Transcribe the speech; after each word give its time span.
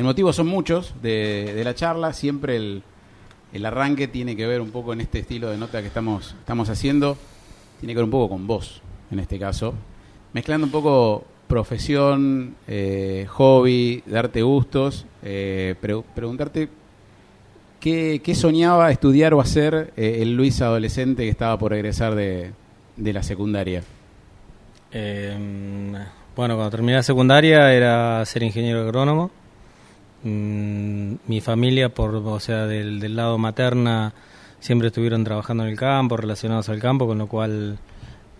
el 0.00 0.04
motivo 0.06 0.32
son 0.32 0.46
muchos 0.46 0.94
de, 1.02 1.60
la 1.62 1.74
charla, 1.74 2.14
siempre 2.14 2.56
el, 2.56 2.82
el 3.52 3.66
arranque 3.66 4.08
tiene 4.08 4.34
que 4.34 4.46
ver 4.46 4.62
un 4.62 4.70
poco 4.70 4.94
en 4.94 5.02
este 5.02 5.18
estilo 5.18 5.50
de 5.50 5.58
nota 5.58 5.82
que 5.82 5.88
estamos, 5.88 6.34
estamos 6.38 6.70
haciendo, 6.70 7.18
tiene 7.80 7.92
que 7.92 7.98
ver 7.98 8.04
un 8.04 8.10
poco 8.10 8.30
con 8.30 8.46
vos, 8.46 8.80
en 9.10 9.18
este 9.18 9.38
caso, 9.38 9.74
mezclando 10.32 10.64
un 10.64 10.72
poco 10.72 11.24
profesión, 11.48 12.54
eh, 12.66 13.26
hobby, 13.28 14.02
darte 14.06 14.40
gustos, 14.40 15.04
eh, 15.22 15.74
pre- 15.82 16.02
preguntarte 16.14 16.70
qué, 17.78 18.22
qué 18.24 18.34
soñaba 18.34 18.90
estudiar 18.90 19.34
o 19.34 19.40
hacer 19.42 19.92
eh, 19.98 20.20
el 20.22 20.34
Luis 20.34 20.62
adolescente 20.62 21.24
que 21.24 21.28
estaba 21.28 21.58
por 21.58 21.74
egresar 21.74 22.14
de, 22.14 22.52
de 22.96 23.12
la 23.12 23.22
secundaria. 23.22 23.82
Eh, 24.92 25.36
bueno, 26.34 26.54
cuando 26.54 26.70
terminé 26.70 26.94
la 26.94 27.02
secundaria 27.02 27.70
era 27.74 28.24
ser 28.24 28.42
ingeniero 28.42 28.80
agrónomo. 28.80 29.30
Mm, 30.22 31.14
mi 31.26 31.40
familia, 31.40 31.88
por, 31.88 32.14
o 32.14 32.40
sea, 32.40 32.66
del, 32.66 33.00
del 33.00 33.16
lado 33.16 33.38
materna, 33.38 34.12
siempre 34.60 34.88
estuvieron 34.88 35.24
trabajando 35.24 35.64
en 35.64 35.70
el 35.70 35.76
campo, 35.76 36.16
relacionados 36.16 36.68
al 36.68 36.78
campo, 36.78 37.06
con 37.06 37.18
lo 37.18 37.26
cual 37.26 37.78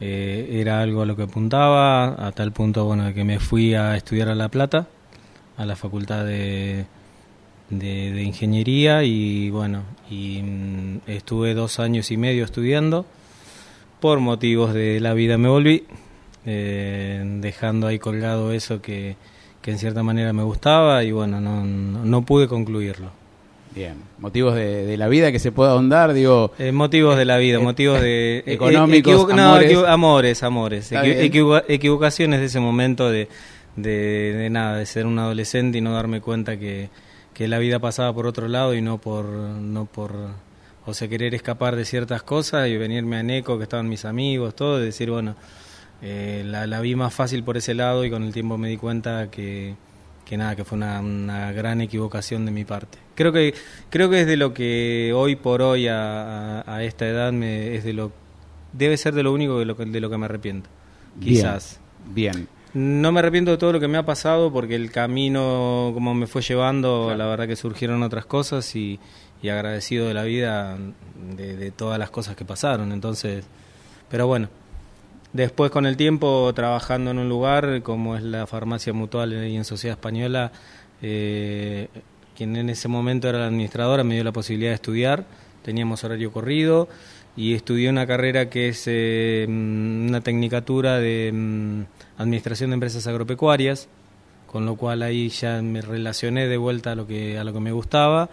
eh, 0.01 0.49
era 0.61 0.81
algo 0.83 1.03
a 1.03 1.07
lo 1.07 1.17
que 1.17 1.25
apuntaba, 1.25 2.27
a 2.27 2.33
tal 2.33 2.53
punto, 2.53 2.85
bueno, 2.85 3.13
que 3.15 3.25
me 3.25 3.39
fui 3.41 3.75
a 3.75 3.97
estudiar 3.97 4.29
a 4.29 4.35
La 4.35 4.49
Plata, 4.49 4.87
a 5.57 5.65
la 5.65 5.77
facultad 5.77 6.25
de, 6.25 6.87
de, 7.71 8.13
de 8.13 8.23
ingeniería 8.23 9.03
y 9.05 9.51
bueno, 9.51 9.83
y 10.11 10.43
mm, 10.43 11.01
estuve 11.07 11.55
dos 11.55 11.81
años 11.81 12.11
y 12.11 12.17
medio 12.17 12.45
estudiando. 12.45 13.07
Por 14.01 14.21
motivos 14.21 14.73
de 14.73 15.01
la 15.01 15.13
vida 15.13 15.37
me 15.37 15.49
volví, 15.49 15.85
eh, 16.47 17.23
dejando 17.41 17.87
ahí 17.87 17.99
colgado 17.99 18.53
eso 18.53 18.81
que, 18.81 19.17
que 19.63 19.71
en 19.71 19.79
cierta 19.79 20.03
manera 20.03 20.33
me 20.33 20.43
gustaba 20.43 21.03
y 21.05 21.13
bueno, 21.13 21.41
no, 21.41 21.65
no, 21.65 22.05
no 22.05 22.23
pude 22.23 22.49
concluirlo. 22.49 23.11
Bien, 23.75 23.95
motivos 24.19 24.55
de, 24.57 24.85
de 24.85 24.97
la 24.97 25.07
vida 25.07 25.31
que 25.31 25.39
se 25.39 25.53
pueda 25.53 25.73
ahondar, 25.73 26.13
digo, 26.13 26.53
Eh, 26.59 26.73
motivos 26.73 27.17
de 27.17 27.25
la 27.25 27.37
vida, 27.39 27.59
Eh, 27.59 27.63
motivos 27.63 28.01
de... 28.01 28.39
eh, 28.39 28.43
económicos, 28.47 29.29
no, 29.29 29.43
amores. 29.51 29.71
equivo- 29.71 29.87
amores, 29.87 30.43
amores. 30.43 30.93
Equivo- 30.93 31.63
equivocaciones 31.69 32.41
de 32.41 32.47
ese 32.47 32.59
momento 32.59 33.09
de, 33.11 33.29
de, 33.77 34.33
de 34.35 34.51
nada, 34.51 34.77
de 34.79 34.87
ser 34.87 35.07
un 35.07 35.19
adolescente 35.21 35.79
y 35.79 35.81
no 35.83 35.93
darme 35.93 36.21
cuenta 36.21 36.59
que, 36.59 36.91
que 37.33 37.47
la 37.47 37.59
vida 37.59 37.79
pasaba 37.79 38.13
por 38.13 38.27
otro 38.27 38.49
lado 38.49 38.75
y 38.75 38.83
no 38.83 38.99
por... 38.99 39.25
No 39.27 39.85
por 39.87 40.13
o 40.87 40.95
sea, 40.95 41.07
querer 41.09 41.35
escapar 41.37 41.77
de 41.77 41.85
ciertas 41.85 42.23
cosas 42.25 42.67
y 42.69 42.77
venirme 42.77 43.19
a 43.19 43.23
Neco, 43.23 43.57
que 43.59 43.65
estaban 43.65 43.89
mis 43.89 44.05
amigos, 44.05 44.57
todo, 44.57 44.81
y 44.83 44.87
decir, 44.87 45.11
bueno, 45.11 45.37
eh, 46.03 46.43
la, 46.47 46.67
la 46.67 46.81
vi 46.81 46.95
más 46.95 47.13
fácil 47.15 47.43
por 47.45 47.57
ese 47.57 47.75
lado 47.75 48.05
y 48.05 48.11
con 48.11 48.23
el 48.23 48.33
tiempo 48.33 48.57
me 48.59 48.69
di 48.69 48.77
cuenta 48.77 49.31
que, 49.31 49.75
que 50.25 50.37
nada, 50.37 50.57
que 50.57 50.65
fue 50.65 50.77
una, 50.77 51.01
una 51.01 51.53
gran 51.53 51.81
equivocación 51.81 52.45
de 52.47 52.51
mi 52.53 52.65
parte. 52.65 52.99
Creo 53.15 53.33
que 53.33 53.55
creo 53.91 54.09
que 54.09 54.23
es 54.23 54.27
de 54.27 54.37
lo 54.37 54.55
que 54.55 55.13
hoy 55.15 55.37
por 55.37 55.61
hoy 55.63 55.89
a, 55.89 56.61
a- 56.63 56.77
a 56.77 56.85
esta 56.85 57.07
edad 57.07 57.33
me, 57.33 57.75
es 57.77 57.85
de 57.85 57.93
lo 57.93 58.13
debe 58.73 58.97
ser 58.97 59.15
de 59.15 59.23
lo 59.23 59.33
único 59.33 59.59
de 59.59 59.65
lo 59.67 59.77
que, 59.77 59.85
de 59.85 60.01
lo 60.01 60.09
que 60.09 60.17
me 60.19 60.25
arrepiento. 60.27 60.71
Bien. 61.17 61.35
Quizás. 61.35 61.81
bien. 62.15 62.49
No 62.73 63.11
me 63.11 63.19
arrepiento 63.19 63.51
de 63.51 63.57
todo 63.59 63.73
lo 63.73 63.81
que 63.81 63.89
me 63.89 63.99
ha 63.99 64.05
pasado 64.07 64.53
porque 64.53 64.77
el 64.77 64.93
camino 64.93 65.91
como 65.93 66.15
me 66.15 66.29
fue 66.29 66.41
llevando, 66.41 67.03
Claro. 67.07 67.19
la 67.19 67.27
verdad 67.27 67.49
que 67.49 67.57
surgieron 67.57 68.03
otras 68.05 68.27
cosas 68.27 68.77
y, 68.77 69.01
y 69.43 69.49
agradecido 69.49 70.07
de 70.07 70.15
la 70.15 70.23
vida 70.23 70.79
de, 71.37 71.57
de 71.57 71.71
todas 71.73 71.99
las 71.99 72.11
cosas 72.11 72.37
que 72.37 72.45
pasaron. 72.45 72.93
Entonces, 72.93 73.45
pero 74.09 74.29
bueno, 74.29 74.49
después 75.33 75.71
con 75.71 75.87
el 75.87 75.97
tiempo 75.97 76.53
trabajando 76.55 77.11
en 77.11 77.19
un 77.19 77.29
lugar 77.29 77.83
como 77.83 78.17
es 78.17 78.23
la 78.23 78.47
farmacia 78.47 78.93
mutual 78.93 79.33
y 79.47 79.57
en 79.57 79.65
Sociedad 79.65 79.97
Española, 79.97 80.53
eh, 81.03 81.89
quien 82.37 82.57
en 82.57 82.71
ese 82.71 82.89
momento 82.89 83.29
era 83.29 83.39
la 83.39 83.47
administradora 83.47 84.05
me 84.05 84.15
dio 84.15 84.25
la 84.25 84.33
posibilidad 84.33 84.71
de 84.71 84.77
estudiar, 84.77 85.25
teníamos 85.63 86.05
horario 86.05 86.33
corrido 86.33 86.89
y 87.37 87.55
estudié 87.55 87.89
una 87.89 88.07
carrera 88.07 88.51
que 88.51 88.69
es 88.69 88.85
eh, 88.87 89.47
una 89.49 90.21
tecnicatura 90.21 90.99
de 90.99 91.31
mm, 91.33 91.83
administración 92.19 92.71
de 92.71 92.75
empresas 92.75 93.07
agropecuarias, 93.07 93.89
con 94.47 94.67
lo 94.67 94.77
cual 94.77 95.03
ahí 95.03 95.29
ya 95.29 95.63
me 95.63 95.81
relacioné 95.81 96.49
de 96.49 96.57
vuelta 96.57 96.93
a 96.93 96.95
lo 96.95 97.07
que 97.07 97.39
a 97.39 97.45
lo 97.45 97.53
que 97.53 97.61
me 97.61 97.73
gustaba. 97.73 98.29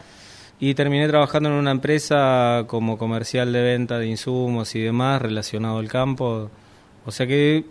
Y 0.59 0.73
terminé 0.73 1.07
trabajando 1.07 1.49
en 1.49 1.55
una 1.55 1.69
empresa 1.69 2.63
como 2.67 2.97
comercial 2.97 3.53
de 3.53 3.61
venta 3.61 3.99
de 3.99 4.07
insumos 4.07 4.73
y 4.73 4.81
demás 4.81 5.21
relacionado 5.21 5.77
al 5.77 5.87
campo, 5.87 6.49
o 7.07 7.11
sea 7.11 7.25
que 7.25 7.63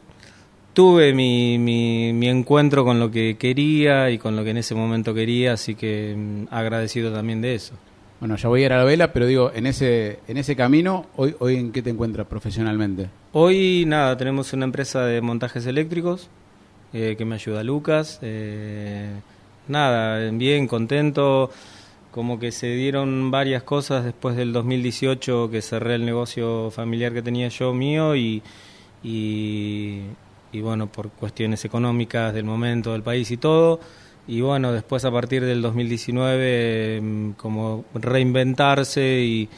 tuve 0.73 1.13
mi, 1.13 1.59
mi, 1.59 2.13
mi 2.15 2.29
encuentro 2.29 2.85
con 2.85 2.99
lo 2.99 3.11
que 3.11 3.37
quería 3.39 4.11
y 4.11 4.17
con 4.17 4.35
lo 4.35 4.43
que 4.43 4.51
en 4.51 4.57
ese 4.57 4.75
momento 4.75 5.13
quería, 5.13 5.53
así 5.53 5.75
que 5.75 6.15
mm, 6.17 6.47
agradecido 6.51 7.13
también 7.13 7.43
de 7.43 7.55
eso. 7.55 7.75
Bueno, 8.19 8.37
ya 8.37 8.49
voy 8.49 8.63
a 8.63 8.67
ir 8.67 8.73
a 8.73 8.79
la 8.79 8.85
vela, 8.85 9.13
pero 9.13 9.27
digo, 9.27 9.53
en 9.55 9.67
ese, 9.67 10.21
en 10.27 10.39
ese 10.39 10.57
camino, 10.57 11.05
hoy, 11.17 11.37
hoy 11.39 11.57
¿en 11.57 11.71
qué 11.71 11.83
te 11.83 11.91
encuentras 11.91 12.27
profesionalmente? 12.27 13.11
Hoy 13.33 13.85
nada, 13.87 14.17
tenemos 14.17 14.55
una 14.55 14.65
empresa 14.65 15.05
de 15.05 15.21
montajes 15.21 15.67
eléctricos 15.67 16.31
eh, 16.95 17.15
que 17.19 17.27
me 17.27 17.35
ayuda 17.35 17.63
Lucas. 17.63 18.19
eh, 18.23 19.11
nada, 19.69 20.31
bien, 20.31 20.67
contento. 20.67 21.51
Como 22.11 22.39
que 22.39 22.53
se 22.53 22.69
dieron 22.69 23.31
varias 23.31 23.63
cosas 23.65 24.03
después 24.03 24.35
del 24.35 24.55
2018 24.55 25.51
que 25.51 25.61
cerré 25.61 25.97
el 25.97 26.07
negocio 26.07 26.71
familiar 26.71 27.13
que 27.13 27.21
tenía 27.21 27.49
yo 27.49 27.75
mío 27.75 28.17
y, 28.17 28.43
y, 29.11 30.01
y 30.53 30.61
bueno, 30.61 30.87
por 30.89 31.11
cuestiones 31.11 31.65
económicas 31.65 32.35
del 32.35 32.45
momento 32.45 32.93
del 32.93 33.03
país 33.03 33.31
y 33.31 33.37
todo. 33.37 33.79
Y 34.29 34.41
bueno, 34.41 34.73
después 34.73 35.05
a 35.05 35.13
partir 35.13 35.45
del 35.45 35.63
2019 35.63 37.01
mm, 37.01 37.31
como 37.33 37.85
reinventarse 37.95 39.21
y, 39.23 39.49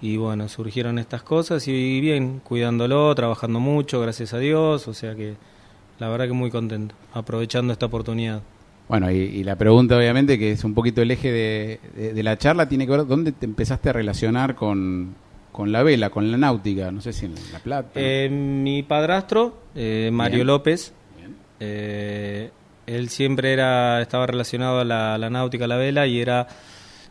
y 0.00 0.16
bueno, 0.16 0.48
surgieron 0.48 0.98
estas 1.00 1.22
cosas 1.22 1.66
y 1.66 2.00
bien, 2.00 2.40
cuidándolo, 2.44 3.12
trabajando 3.14 3.58
mucho, 3.58 4.00
gracias 4.00 4.32
a 4.34 4.38
Dios, 4.38 4.86
o 4.86 4.94
sea 4.94 5.14
que 5.16 5.34
la 5.98 6.08
verdad 6.08 6.26
que 6.26 6.32
muy 6.32 6.50
contento, 6.50 6.94
aprovechando 7.12 7.72
esta 7.72 7.86
oportunidad. 7.86 8.42
Bueno, 8.88 9.10
y, 9.10 9.16
y 9.16 9.44
la 9.44 9.56
pregunta 9.56 9.96
obviamente, 9.96 10.38
que 10.38 10.52
es 10.52 10.64
un 10.64 10.74
poquito 10.74 11.02
el 11.02 11.10
eje 11.10 11.32
de, 11.32 11.80
de- 11.96 12.12
de 12.14 12.22
la 12.22 12.36
charla, 12.38 12.68
tiene 12.68 12.84
que 12.86 12.92
ver 12.92 13.06
dónde 13.06 13.32
te 13.32 13.46
empezaste 13.46 13.88
a 13.88 13.92
relacionar 13.92 14.54
con, 14.54 15.14
con 15.52 15.70
la 15.70 15.82
vela, 15.82 16.10
con 16.10 16.30
la 16.30 16.38
náutica, 16.38 16.90
no 16.90 17.00
sé 17.00 17.12
si 17.12 17.26
en 17.26 17.34
La 17.52 17.58
Plata. 17.58 17.90
Eh, 17.94 18.28
mi 18.30 18.82
padrastro, 18.82 19.54
eh, 19.74 20.10
Mario 20.12 20.38
Bien. 20.38 20.46
López, 20.46 20.92
Bien. 21.16 21.36
eh, 21.60 22.50
él 22.86 23.08
siempre 23.10 23.52
era 23.52 24.00
estaba 24.00 24.26
relacionado 24.26 24.80
a 24.80 24.84
la, 24.84 25.18
la 25.18 25.30
náutica, 25.30 25.66
a 25.66 25.68
la 25.68 25.76
vela 25.76 26.06
y 26.06 26.20
era 26.20 26.48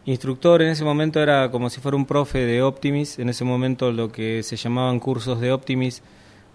instructor. 0.05 0.61
En 0.61 0.69
ese 0.69 0.83
momento 0.83 1.21
era 1.21 1.51
como 1.51 1.69
si 1.69 1.79
fuera 1.81 1.95
un 1.95 2.05
profe 2.05 2.39
de 2.39 2.61
Optimis. 2.61 3.19
En 3.19 3.29
ese 3.29 3.43
momento 3.43 3.91
lo 3.91 4.11
que 4.11 4.43
se 4.43 4.55
llamaban 4.55 4.99
cursos 4.99 5.39
de 5.39 5.51
Optimis, 5.51 6.01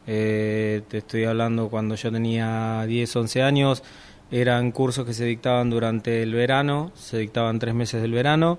eh, 0.06 0.82
te 0.88 0.98
estoy 0.98 1.24
hablando 1.24 1.68
cuando 1.68 1.94
yo 1.94 2.12
tenía 2.12 2.84
10, 2.86 3.16
11 3.16 3.42
años, 3.42 3.82
eran 4.30 4.72
cursos 4.72 5.06
que 5.06 5.14
se 5.14 5.24
dictaban 5.24 5.70
durante 5.70 6.22
el 6.22 6.34
verano, 6.34 6.91
se 6.94 7.18
dictaban 7.18 7.58
tres 7.58 7.74
meses 7.74 8.03
del 8.03 8.12
verano. 8.12 8.58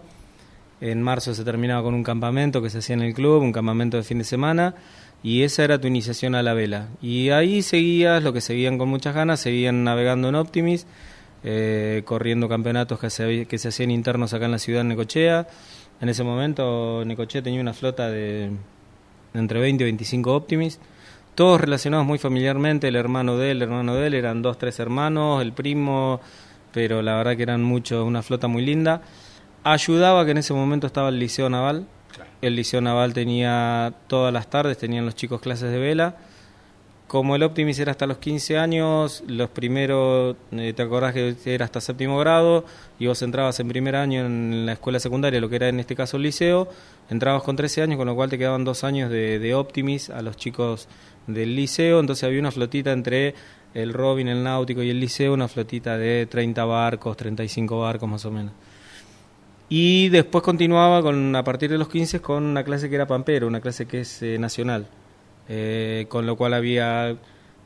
En 0.80 1.02
marzo 1.02 1.34
se 1.34 1.44
terminaba 1.44 1.82
con 1.82 1.94
un 1.94 2.04
campamento 2.04 2.62
que 2.62 2.70
se 2.70 2.80
hacía 2.80 2.96
en 2.96 3.02
el 3.02 3.14
club, 3.14 3.42
un 3.42 3.52
campamento 3.52 3.98
de 3.98 4.04
fin 4.04 4.20
de 4.20 4.24
semana, 4.24 4.76
y 5.24 5.44
esa 5.44 5.64
era 5.64 5.82
tu 5.82 5.88
iniciación 5.88 6.36
a 6.36 6.44
la 6.44 6.54
vela. 6.54 6.90
Y 7.02 7.30
ahí 7.30 7.62
seguías, 7.62 8.24
lo 8.24 8.34
que 8.34 8.42
seguían 8.42 8.78
con 8.78 8.90
muchas 8.90 9.16
ganas, 9.16 9.40
seguían 9.40 9.84
navegando 9.84 10.30
en 10.30 10.36
Optimis, 10.36 10.86
eh, 11.44 12.04
corriendo 12.06 12.48
campeonatos 12.48 13.00
que 13.00 13.10
se, 13.10 13.46
que 13.48 13.58
se 13.58 13.70
hacían 13.70 13.92
internos 13.92 14.34
acá 14.34 14.46
en 14.46 14.52
la 14.52 14.60
ciudad 14.60 14.82
de 14.82 14.90
Necochea. 14.90 15.48
En 16.00 16.10
ese 16.10 16.24
momento 16.24 17.04
Necochea 17.06 17.42
tenía 17.42 17.62
una 17.62 17.74
flota 17.74 18.10
de 18.10 18.52
entre 19.34 19.60
20 19.60 19.84
y 19.84 19.86
25 19.86 20.36
Optimis, 20.36 20.80
todos 21.36 21.62
relacionados 21.62 22.06
muy 22.06 22.18
familiarmente, 22.18 22.88
el 22.88 22.96
hermano 22.96 23.38
de 23.38 23.52
él, 23.52 23.58
el 23.58 23.64
hermano 23.70 23.96
de 23.96 24.08
él, 24.08 24.14
eran 24.16 24.42
dos, 24.42 24.58
tres 24.58 24.80
hermanos, 24.80 25.42
el 25.42 25.54
primo, 25.54 26.20
pero 26.72 27.02
la 27.02 27.16
verdad 27.16 27.38
que 27.38 27.44
eran 27.44 27.64
muchos, 27.64 28.06
una 28.06 28.24
flota 28.24 28.48
muy 28.48 28.66
linda. 28.66 29.02
Ayudaba 29.64 30.24
que 30.26 30.32
en 30.32 30.38
ese 30.38 30.54
momento 30.54 30.88
estaba 30.88 31.10
el 31.10 31.20
Liceo 31.20 31.50
Naval. 31.50 31.86
El 32.42 32.56
Liceo 32.56 32.82
Naval 32.82 33.14
tenía 33.14 33.94
todas 34.08 34.34
las 34.34 34.50
tardes, 34.50 34.78
tenían 34.78 35.06
los 35.06 35.16
chicos 35.16 35.42
clases 35.42 35.72
de 35.72 35.78
vela. 35.78 36.16
Como 37.08 37.38
el 37.38 37.44
Optimis 37.44 37.80
era 37.80 37.92
hasta 37.92 38.06
los 38.06 38.18
15 38.18 38.58
años, 38.58 39.24
los 39.28 39.50
primeros, 39.50 40.36
eh, 40.52 40.74
te 40.76 40.82
acordás 40.82 41.14
que 41.14 41.38
era 41.46 41.64
hasta 41.64 41.80
séptimo 41.80 42.20
grado, 42.20 42.66
y 43.00 43.08
vos 43.08 43.22
entrabas 43.22 43.58
en 43.62 43.70
primer 43.70 43.96
año 43.96 44.26
en 44.26 44.66
la 44.66 44.74
escuela 44.74 45.00
secundaria, 45.00 45.40
lo 45.40 45.48
que 45.48 45.56
era 45.56 45.70
en 45.70 45.80
este 45.80 45.96
caso 45.96 46.18
el 46.18 46.24
liceo, 46.24 46.68
entrabas 47.10 47.44
con 47.44 47.56
13 47.56 47.84
años, 47.84 47.98
con 47.98 48.08
lo 48.08 48.16
cual 48.16 48.30
te 48.30 48.38
quedaban 48.38 48.66
dos 48.66 48.84
años 48.84 49.10
de, 49.10 49.40
de 49.40 49.56
Optimis 49.56 50.10
a 50.10 50.22
los 50.22 50.36
chicos 50.36 50.90
del 51.28 51.56
liceo, 51.56 52.02
entonces 52.02 52.26
había 52.26 52.42
una 52.42 52.52
flotita 52.52 52.92
entre 52.92 53.36
el 53.74 53.94
Robin, 53.94 54.28
el 54.28 54.44
Náutico 54.44 54.84
y 54.84 54.90
el 54.90 55.00
liceo, 55.00 55.34
una 55.34 55.48
flotita 55.48 55.98
de 55.98 56.26
30 56.26 56.66
barcos, 56.66 57.16
35 57.16 57.80
barcos 57.80 58.10
más 58.10 58.26
o 58.26 58.32
menos. 58.32 58.52
Y 59.70 60.10
después 60.10 60.44
continuaba 60.44 61.02
con 61.02 61.36
a 61.36 61.44
partir 61.44 61.70
de 61.70 61.78
los 61.78 61.90
15 61.90 62.22
con 62.22 62.44
una 62.44 62.64
clase 62.64 62.90
que 62.90 62.96
era 62.96 63.06
pampero, 63.06 63.48
una 63.48 63.60
clase 63.60 63.86
que 63.86 64.02
es 64.02 64.22
eh, 64.24 64.38
nacional, 64.40 64.88
eh, 65.50 66.06
con 66.08 66.26
lo 66.26 66.38
cual 66.38 66.54
había 66.54 67.18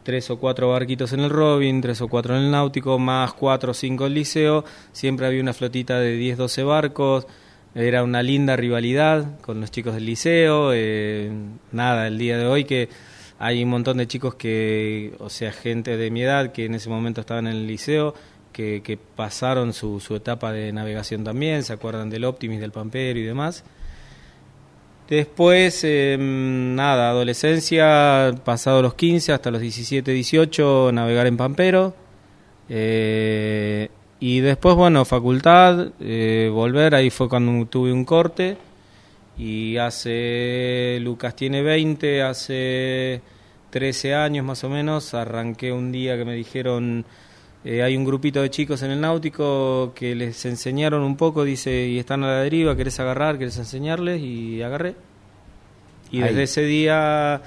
tres 0.03 0.30
o 0.31 0.39
cuatro 0.39 0.69
barquitos 0.69 1.13
en 1.13 1.19
el 1.19 1.30
Robin, 1.30 1.80
tres 1.81 2.01
o 2.01 2.07
cuatro 2.07 2.36
en 2.36 2.44
el 2.44 2.51
Náutico, 2.51 2.98
más 2.98 3.33
cuatro 3.33 3.71
o 3.71 3.74
cinco 3.74 4.06
en 4.06 4.13
el 4.13 4.15
Liceo. 4.15 4.65
Siempre 4.92 5.27
había 5.27 5.42
una 5.42 5.53
flotita 5.53 6.00
de 6.00 6.13
10, 6.13 6.38
12 6.38 6.63
barcos. 6.63 7.27
Era 7.75 8.03
una 8.03 8.21
linda 8.24 8.56
rivalidad 8.56 9.39
con 9.42 9.62
los 9.62 9.71
chicos 9.71 9.94
del 9.94 10.06
Liceo. 10.06 10.71
Eh, 10.74 11.31
nada, 11.71 12.07
el 12.07 12.18
día 12.18 12.38
de 12.38 12.45
hoy 12.45 12.65
que 12.65 12.89
hay 13.39 13.63
un 13.63 13.69
montón 13.69 13.98
de 13.98 14.07
chicos 14.07 14.36
que, 14.36 15.13
o 15.19 15.30
sea, 15.30 15.51
gente 15.51 15.98
de 15.98 16.12
mi 16.12 16.24
edad 16.24 16.51
que 16.51 16.65
en 16.65 16.75
ese 16.75 16.89
momento 16.89 17.21
estaban 17.21 17.48
en 17.48 17.53
el 17.53 17.68
Liceo. 17.68 18.13
Que, 18.51 18.81
que 18.83 18.98
pasaron 18.98 19.71
su, 19.74 20.00
su 20.00 20.15
etapa 20.15 20.51
de 20.51 20.74
navegación 20.74 21.24
también, 21.24 21.63
se 21.63 21.71
acuerdan 21.71 22.09
del 22.09 22.25
Optimis, 22.25 22.59
del 22.59 22.71
Pampero 22.71 23.18
y 23.18 23.24
demás. 23.24 23.63
Después, 25.12 25.83
em, 25.83 26.74
nada, 26.74 27.09
adolescencia, 27.09 28.33
pasado 28.45 28.81
los 28.81 28.94
15 28.94 29.33
hasta 29.33 29.51
los 29.51 29.59
17, 29.59 30.09
18, 30.09 30.92
navegar 30.94 31.27
en 31.27 31.36
Pampero. 31.36 31.94
Eh, 32.69 33.89
y 34.21 34.39
después, 34.39 34.75
bueno, 34.75 35.03
facultad, 35.03 35.89
eh, 36.00 36.50
volver, 36.53 36.95
ahí 36.95 37.09
fue 37.09 37.27
cuando 37.27 37.65
tuve 37.65 37.92
un 37.92 38.06
corte. 38.06 38.56
Y 39.38 39.75
hace, 39.75 40.98
Lucas 41.01 41.36
tiene 41.36 41.62
20, 41.62 42.24
hace 42.24 43.21
13 43.69 44.15
años 44.15 44.45
más 44.45 44.63
o 44.63 44.69
menos, 44.69 45.13
arranqué 45.13 45.74
un 45.74 45.92
día 45.92 46.15
que 46.15 46.24
me 46.24 46.36
dijeron, 46.36 47.06
eh, 47.63 47.83
hay 47.83 47.95
un 47.95 48.05
grupito 48.05 48.41
de 48.41 48.49
chicos 48.49 48.81
en 48.81 48.91
el 48.91 49.01
náutico 49.01 49.93
que 49.93 50.15
les 50.15 50.45
enseñaron 50.45 51.03
un 51.03 51.15
poco, 51.15 51.43
dice, 51.43 51.87
y 51.87 51.99
están 51.99 52.23
a 52.23 52.27
la 52.27 52.41
deriva, 52.41 52.75
¿querés 52.75 52.99
agarrar? 52.99 53.37
¿Querés 53.37 53.57
enseñarles? 53.57 54.19
Y 54.21 54.63
agarré. 54.63 54.95
Y 56.09 56.21
desde 56.21 56.43
ese 56.43 56.63
día 56.63 57.41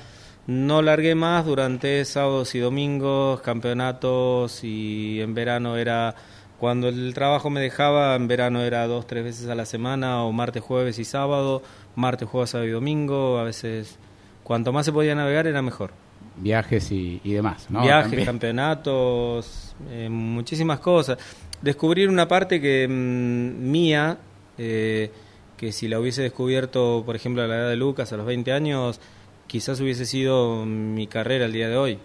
no 0.46 0.82
largué 0.82 1.14
más 1.16 1.44
durante 1.46 2.04
sábados 2.04 2.54
y 2.54 2.60
domingos, 2.60 3.40
campeonatos 3.40 4.62
y 4.62 5.20
en 5.20 5.34
verano 5.34 5.76
era, 5.76 6.14
cuando 6.60 6.88
el 6.88 7.12
trabajo 7.12 7.50
me 7.50 7.60
dejaba, 7.60 8.14
en 8.14 8.28
verano 8.28 8.62
era 8.62 8.86
dos, 8.86 9.06
tres 9.06 9.24
veces 9.24 9.48
a 9.48 9.54
la 9.54 9.66
semana 9.66 10.22
o 10.22 10.32
martes, 10.32 10.62
jueves 10.62 10.98
y 10.98 11.04
sábado, 11.04 11.62
martes, 11.96 12.28
jueves, 12.28 12.50
sábado 12.50 12.68
y 12.68 12.72
domingo, 12.72 13.38
a 13.38 13.44
veces 13.44 13.98
cuanto 14.44 14.72
más 14.72 14.86
se 14.86 14.92
podía 14.92 15.14
navegar 15.14 15.46
era 15.46 15.60
mejor 15.60 16.03
viajes 16.36 16.90
y, 16.90 17.20
demás, 17.24 17.66
¿no? 17.70 17.82
Viajes, 17.82 18.24
campeonatos, 18.24 19.74
eh, 19.90 20.08
muchísimas 20.08 20.80
cosas. 20.80 21.18
Descubrir 21.60 22.08
una 22.08 22.26
parte 22.28 22.60
que 22.60 22.86
mm, 22.88 23.70
mía, 23.70 24.18
eh, 24.58 25.10
que 25.56 25.72
si 25.72 25.88
la 25.88 26.00
hubiese 26.00 26.22
descubierto, 26.22 27.02
por 27.06 27.16
ejemplo, 27.16 27.42
a 27.42 27.46
la 27.46 27.56
edad 27.56 27.68
de 27.70 27.76
Lucas, 27.76 28.12
a 28.12 28.16
los 28.16 28.26
20 28.26 28.52
años, 28.52 29.00
quizás 29.46 29.80
hubiese 29.80 30.06
sido 30.06 30.64
mi 30.66 31.06
carrera 31.06 31.46
el 31.46 31.52
día 31.52 31.68
de 31.68 31.76
hoy, 31.76 31.98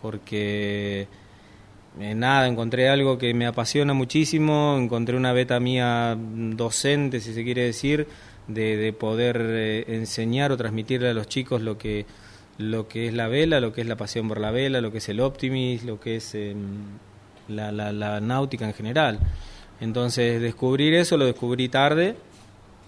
porque 0.00 1.08
eh, 2.00 2.14
nada, 2.14 2.46
encontré 2.46 2.88
algo 2.88 3.18
que 3.18 3.34
me 3.34 3.46
apasiona 3.46 3.92
muchísimo, 3.92 4.76
encontré 4.78 5.16
una 5.16 5.32
beta 5.32 5.60
mía 5.60 6.16
docente, 6.18 7.20
si 7.20 7.34
se 7.34 7.44
quiere 7.44 7.64
decir, 7.64 8.08
de, 8.48 8.94
poder 8.98 9.84
enseñar 9.88 10.52
o 10.52 10.56
transmitirle 10.56 11.08
a 11.10 11.14
los 11.14 11.28
chicos 11.28 11.60
lo 11.62 11.76
que 11.76 12.06
lo 12.58 12.88
que 12.88 13.08
es 13.08 13.14
la 13.14 13.28
vela, 13.28 13.60
lo 13.60 13.72
que 13.72 13.82
es 13.82 13.86
la 13.86 13.96
pasión 13.96 14.28
por 14.28 14.40
la 14.40 14.50
vela, 14.50 14.80
lo 14.80 14.92
que 14.92 14.98
es 14.98 15.08
el 15.08 15.20
optimis, 15.20 15.84
lo 15.84 16.00
que 16.00 16.16
es 16.16 16.34
em, 16.34 16.84
la, 17.48 17.72
la, 17.72 18.20
náutica 18.20 18.66
en 18.66 18.74
general. 18.74 19.20
Entonces 19.80 20.40
descubrir 20.40 20.94
eso 20.94 21.16
lo 21.16 21.26
descubrí 21.26 21.68
tarde, 21.68 22.16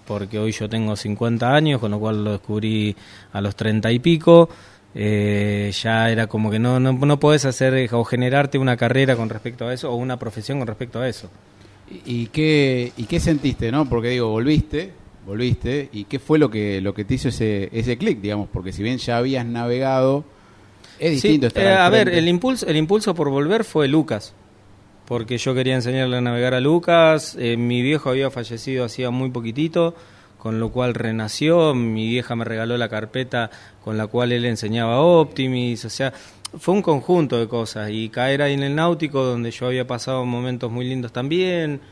porque 0.06 0.38
hoy 0.38 0.52
yo 0.52 0.68
tengo 0.68 0.96
50 0.96 1.54
años, 1.54 1.80
con 1.80 1.90
lo 1.90 1.98
cual 1.98 2.24
lo 2.24 2.32
descubrí 2.32 2.96
a 3.32 3.40
los 3.40 3.56
30 3.56 3.92
y 3.92 3.98
pico. 3.98 4.48
Eh, 4.94 5.70
ya 5.82 6.10
era 6.10 6.26
como 6.26 6.50
que 6.50 6.58
no, 6.58 6.80
no, 6.80 6.92
no 6.94 7.20
podés 7.20 7.44
hacer 7.44 7.88
o 7.92 8.04
generarte 8.04 8.58
una 8.58 8.76
carrera 8.76 9.16
con 9.16 9.28
respecto 9.28 9.68
a 9.68 9.74
eso 9.74 9.92
o 9.92 9.96
una 9.96 10.18
profesión 10.18 10.58
con 10.58 10.66
respecto 10.66 11.00
a 11.00 11.08
eso. 11.08 11.30
¿Y 12.06 12.26
qué, 12.26 12.92
y 12.96 13.04
qué 13.04 13.20
sentiste, 13.20 13.70
no? 13.70 13.88
Porque 13.88 14.08
digo, 14.08 14.28
volviste, 14.28 14.92
volviste, 15.28 15.90
¿y 15.92 16.04
qué 16.04 16.18
fue 16.18 16.38
lo 16.38 16.50
que, 16.50 16.80
lo 16.80 16.94
que 16.94 17.04
te 17.04 17.14
hizo 17.14 17.28
ese, 17.28 17.68
ese 17.72 17.98
clic, 17.98 18.18
digamos? 18.20 18.48
Porque 18.50 18.72
si 18.72 18.82
bien 18.82 18.96
ya 18.96 19.18
habías 19.18 19.44
navegado, 19.44 20.24
es 20.98 21.12
distinto 21.12 21.48
estar 21.48 21.62
eh, 21.62 21.74
A 21.74 21.90
ver, 21.90 22.08
el 22.08 22.28
impulso, 22.28 22.66
el 22.66 22.78
impulso 22.78 23.14
por 23.14 23.28
volver 23.28 23.64
fue 23.64 23.88
Lucas, 23.88 24.32
porque 25.04 25.36
yo 25.36 25.54
quería 25.54 25.74
enseñarle 25.74 26.16
a 26.16 26.20
navegar 26.22 26.54
a 26.54 26.60
Lucas, 26.60 27.36
eh, 27.38 27.58
mi 27.58 27.82
viejo 27.82 28.08
había 28.08 28.30
fallecido 28.30 28.86
hacía 28.86 29.10
muy 29.10 29.28
poquitito, 29.28 29.94
con 30.38 30.60
lo 30.60 30.70
cual 30.70 30.94
renació, 30.94 31.74
mi 31.74 32.08
vieja 32.08 32.34
me 32.34 32.46
regaló 32.46 32.78
la 32.78 32.88
carpeta 32.88 33.50
con 33.84 33.98
la 33.98 34.06
cual 34.06 34.32
él 34.32 34.46
enseñaba 34.46 35.02
Optimis, 35.02 35.84
o 35.84 35.90
sea, 35.90 36.14
fue 36.58 36.72
un 36.72 36.80
conjunto 36.80 37.38
de 37.38 37.48
cosas, 37.48 37.90
y 37.90 38.08
caer 38.08 38.40
ahí 38.40 38.54
en 38.54 38.62
el 38.62 38.74
náutico, 38.74 39.22
donde 39.22 39.50
yo 39.50 39.66
había 39.66 39.86
pasado 39.86 40.24
momentos 40.24 40.72
muy 40.72 40.88
lindos 40.88 41.12
también, 41.12 41.82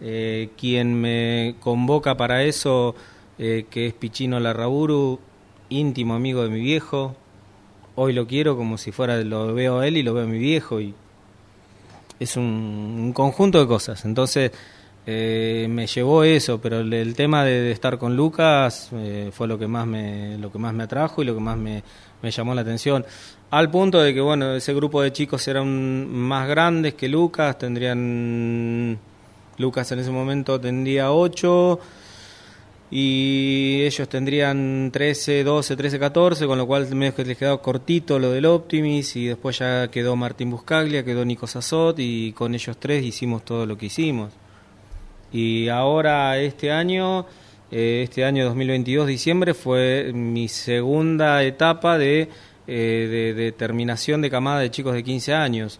eh, 0.00 0.50
quien 0.56 0.98
me 0.98 1.56
convoca 1.60 2.16
para 2.16 2.42
eso, 2.44 2.94
eh, 3.38 3.66
que 3.68 3.86
es 3.86 3.92
Pichino 3.92 4.40
Larraburu, 4.40 5.20
íntimo 5.68 6.14
amigo 6.14 6.42
de 6.42 6.48
mi 6.48 6.60
viejo. 6.60 7.16
Hoy 7.96 8.12
lo 8.14 8.26
quiero 8.26 8.56
como 8.56 8.78
si 8.78 8.92
fuera, 8.92 9.18
lo 9.18 9.52
veo 9.52 9.80
a 9.80 9.86
él 9.86 9.98
y 9.98 10.02
lo 10.02 10.14
veo 10.14 10.24
a 10.24 10.26
mi 10.26 10.38
viejo. 10.38 10.80
y 10.80 10.94
Es 12.18 12.36
un, 12.36 13.12
conjunto 13.14 13.60
de 13.60 13.66
cosas. 13.66 14.04
Entonces 14.06 14.52
eh, 15.06 15.66
me 15.68 15.86
llevó 15.86 16.24
eso, 16.24 16.60
pero 16.60 16.80
el, 16.80 17.14
tema 17.14 17.44
de, 17.44 17.70
estar 17.70 17.98
con 17.98 18.16
Lucas 18.16 18.90
fue 19.32 19.48
lo 19.48 19.58
que, 19.58 19.66
más 19.66 19.86
me, 19.86 20.38
lo 20.38 20.50
que 20.50 20.58
más 20.58 20.72
me 20.72 20.84
atrajo 20.84 21.22
y 21.22 21.26
lo 21.26 21.34
que 21.34 21.40
más 21.40 21.58
me, 21.58 21.82
me 22.22 22.30
llamó 22.30 22.54
la 22.54 22.62
atención. 22.62 23.04
Al 23.50 23.70
punto 23.70 24.00
de 24.00 24.14
que, 24.14 24.20
bueno, 24.20 24.54
ese 24.54 24.72
grupo 24.72 25.02
de 25.02 25.12
chicos 25.12 25.46
eran 25.48 26.08
más 26.08 26.48
grandes 26.48 26.94
que 26.94 27.08
Lucas, 27.08 27.58
tendrían 27.58 28.98
Lucas 29.60 29.92
en 29.92 30.00
ese 30.00 30.10
momento 30.10 30.60
tendría 30.60 31.12
8 31.12 31.78
y 32.90 33.82
ellos 33.82 34.08
tendrían 34.08 34.90
13, 34.92 35.44
12, 35.44 35.76
13, 35.76 35.98
14, 35.98 36.46
con 36.46 36.58
lo 36.58 36.66
cual 36.66 36.92
medio 36.94 37.14
que 37.14 37.24
les 37.24 37.38
quedó 37.38 37.62
cortito 37.62 38.18
lo 38.18 38.32
del 38.32 38.46
Optimis 38.46 39.14
y 39.14 39.26
después 39.26 39.58
ya 39.58 39.88
quedó 39.88 40.16
Martín 40.16 40.50
Buscaglia, 40.50 41.04
quedó 41.04 41.24
Nico 41.24 41.46
Sassot 41.46 41.96
y 41.98 42.32
con 42.32 42.54
ellos 42.54 42.76
tres 42.78 43.04
hicimos 43.04 43.44
todo 43.44 43.64
lo 43.64 43.78
que 43.78 43.86
hicimos. 43.86 44.32
Y 45.32 45.68
ahora 45.68 46.36
este 46.38 46.72
año, 46.72 47.26
eh, 47.70 48.02
este 48.04 48.24
año 48.24 48.44
2022, 48.46 49.06
diciembre, 49.06 49.54
fue 49.54 50.10
mi 50.12 50.48
segunda 50.48 51.44
etapa 51.44 51.96
de, 51.96 52.28
eh, 52.66 53.34
de 53.36 53.52
terminación 53.52 54.20
de 54.20 54.30
camada 54.30 54.58
de 54.58 54.70
chicos 54.72 54.94
de 54.94 55.04
15 55.04 55.32
años. 55.34 55.78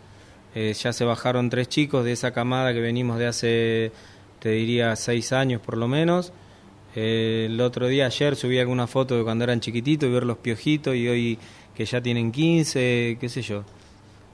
Eh, 0.55 0.73
ya 0.73 0.93
se 0.93 1.05
bajaron 1.05 1.49
tres 1.49 1.69
chicos 1.69 2.05
de 2.05 2.13
esa 2.13 2.33
camada 2.33 2.73
que 2.73 2.81
venimos 2.81 3.19
de 3.19 3.27
hace, 3.27 3.93
te 4.41 4.51
diría, 4.51 4.97
seis 4.97 5.33
años 5.33 5.61
por 5.61 5.77
lo 5.77 5.89
menos. 5.89 6.33
Eh, 6.97 7.47
el 7.49 7.61
otro 7.61 7.87
día, 7.87 8.07
ayer, 8.07 8.35
subí 8.35 8.59
alguna 8.59 8.87
foto 8.87 9.17
de 9.17 9.23
cuando 9.23 9.45
eran 9.45 9.61
chiquititos 9.61 10.09
y 10.09 10.13
ver 10.13 10.25
los 10.25 10.39
piojitos 10.39 10.97
y 10.97 11.09
hoy 11.09 11.39
que 11.75 11.85
ya 11.85 12.01
tienen 12.01 12.33
15, 12.33 13.19
qué 13.21 13.29
sé 13.29 13.43
yo. 13.43 13.65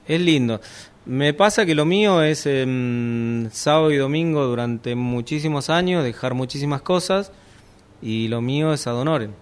Es 0.07 0.21
lindo. 0.21 0.61
Me 1.05 1.35
pasa 1.35 1.67
que 1.67 1.75
lo 1.75 1.85
mío 1.85 2.23
es 2.23 2.47
em, 2.47 3.50
sábado 3.50 3.93
y 3.93 3.97
domingo 3.97 4.45
durante 4.45 4.95
muchísimos 4.95 5.71
años, 5.71 6.02
dejar 6.02 6.35
muchísimas 6.35 6.83
cosas 6.83 7.31
y 8.02 8.29
lo 8.29 8.40
mío 8.40 8.73
es 8.73 8.87
ad 8.87 8.97
honorem. 8.97 9.33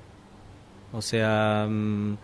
O 0.93 1.03
sea... 1.03 1.69
Eh, 1.71 2.17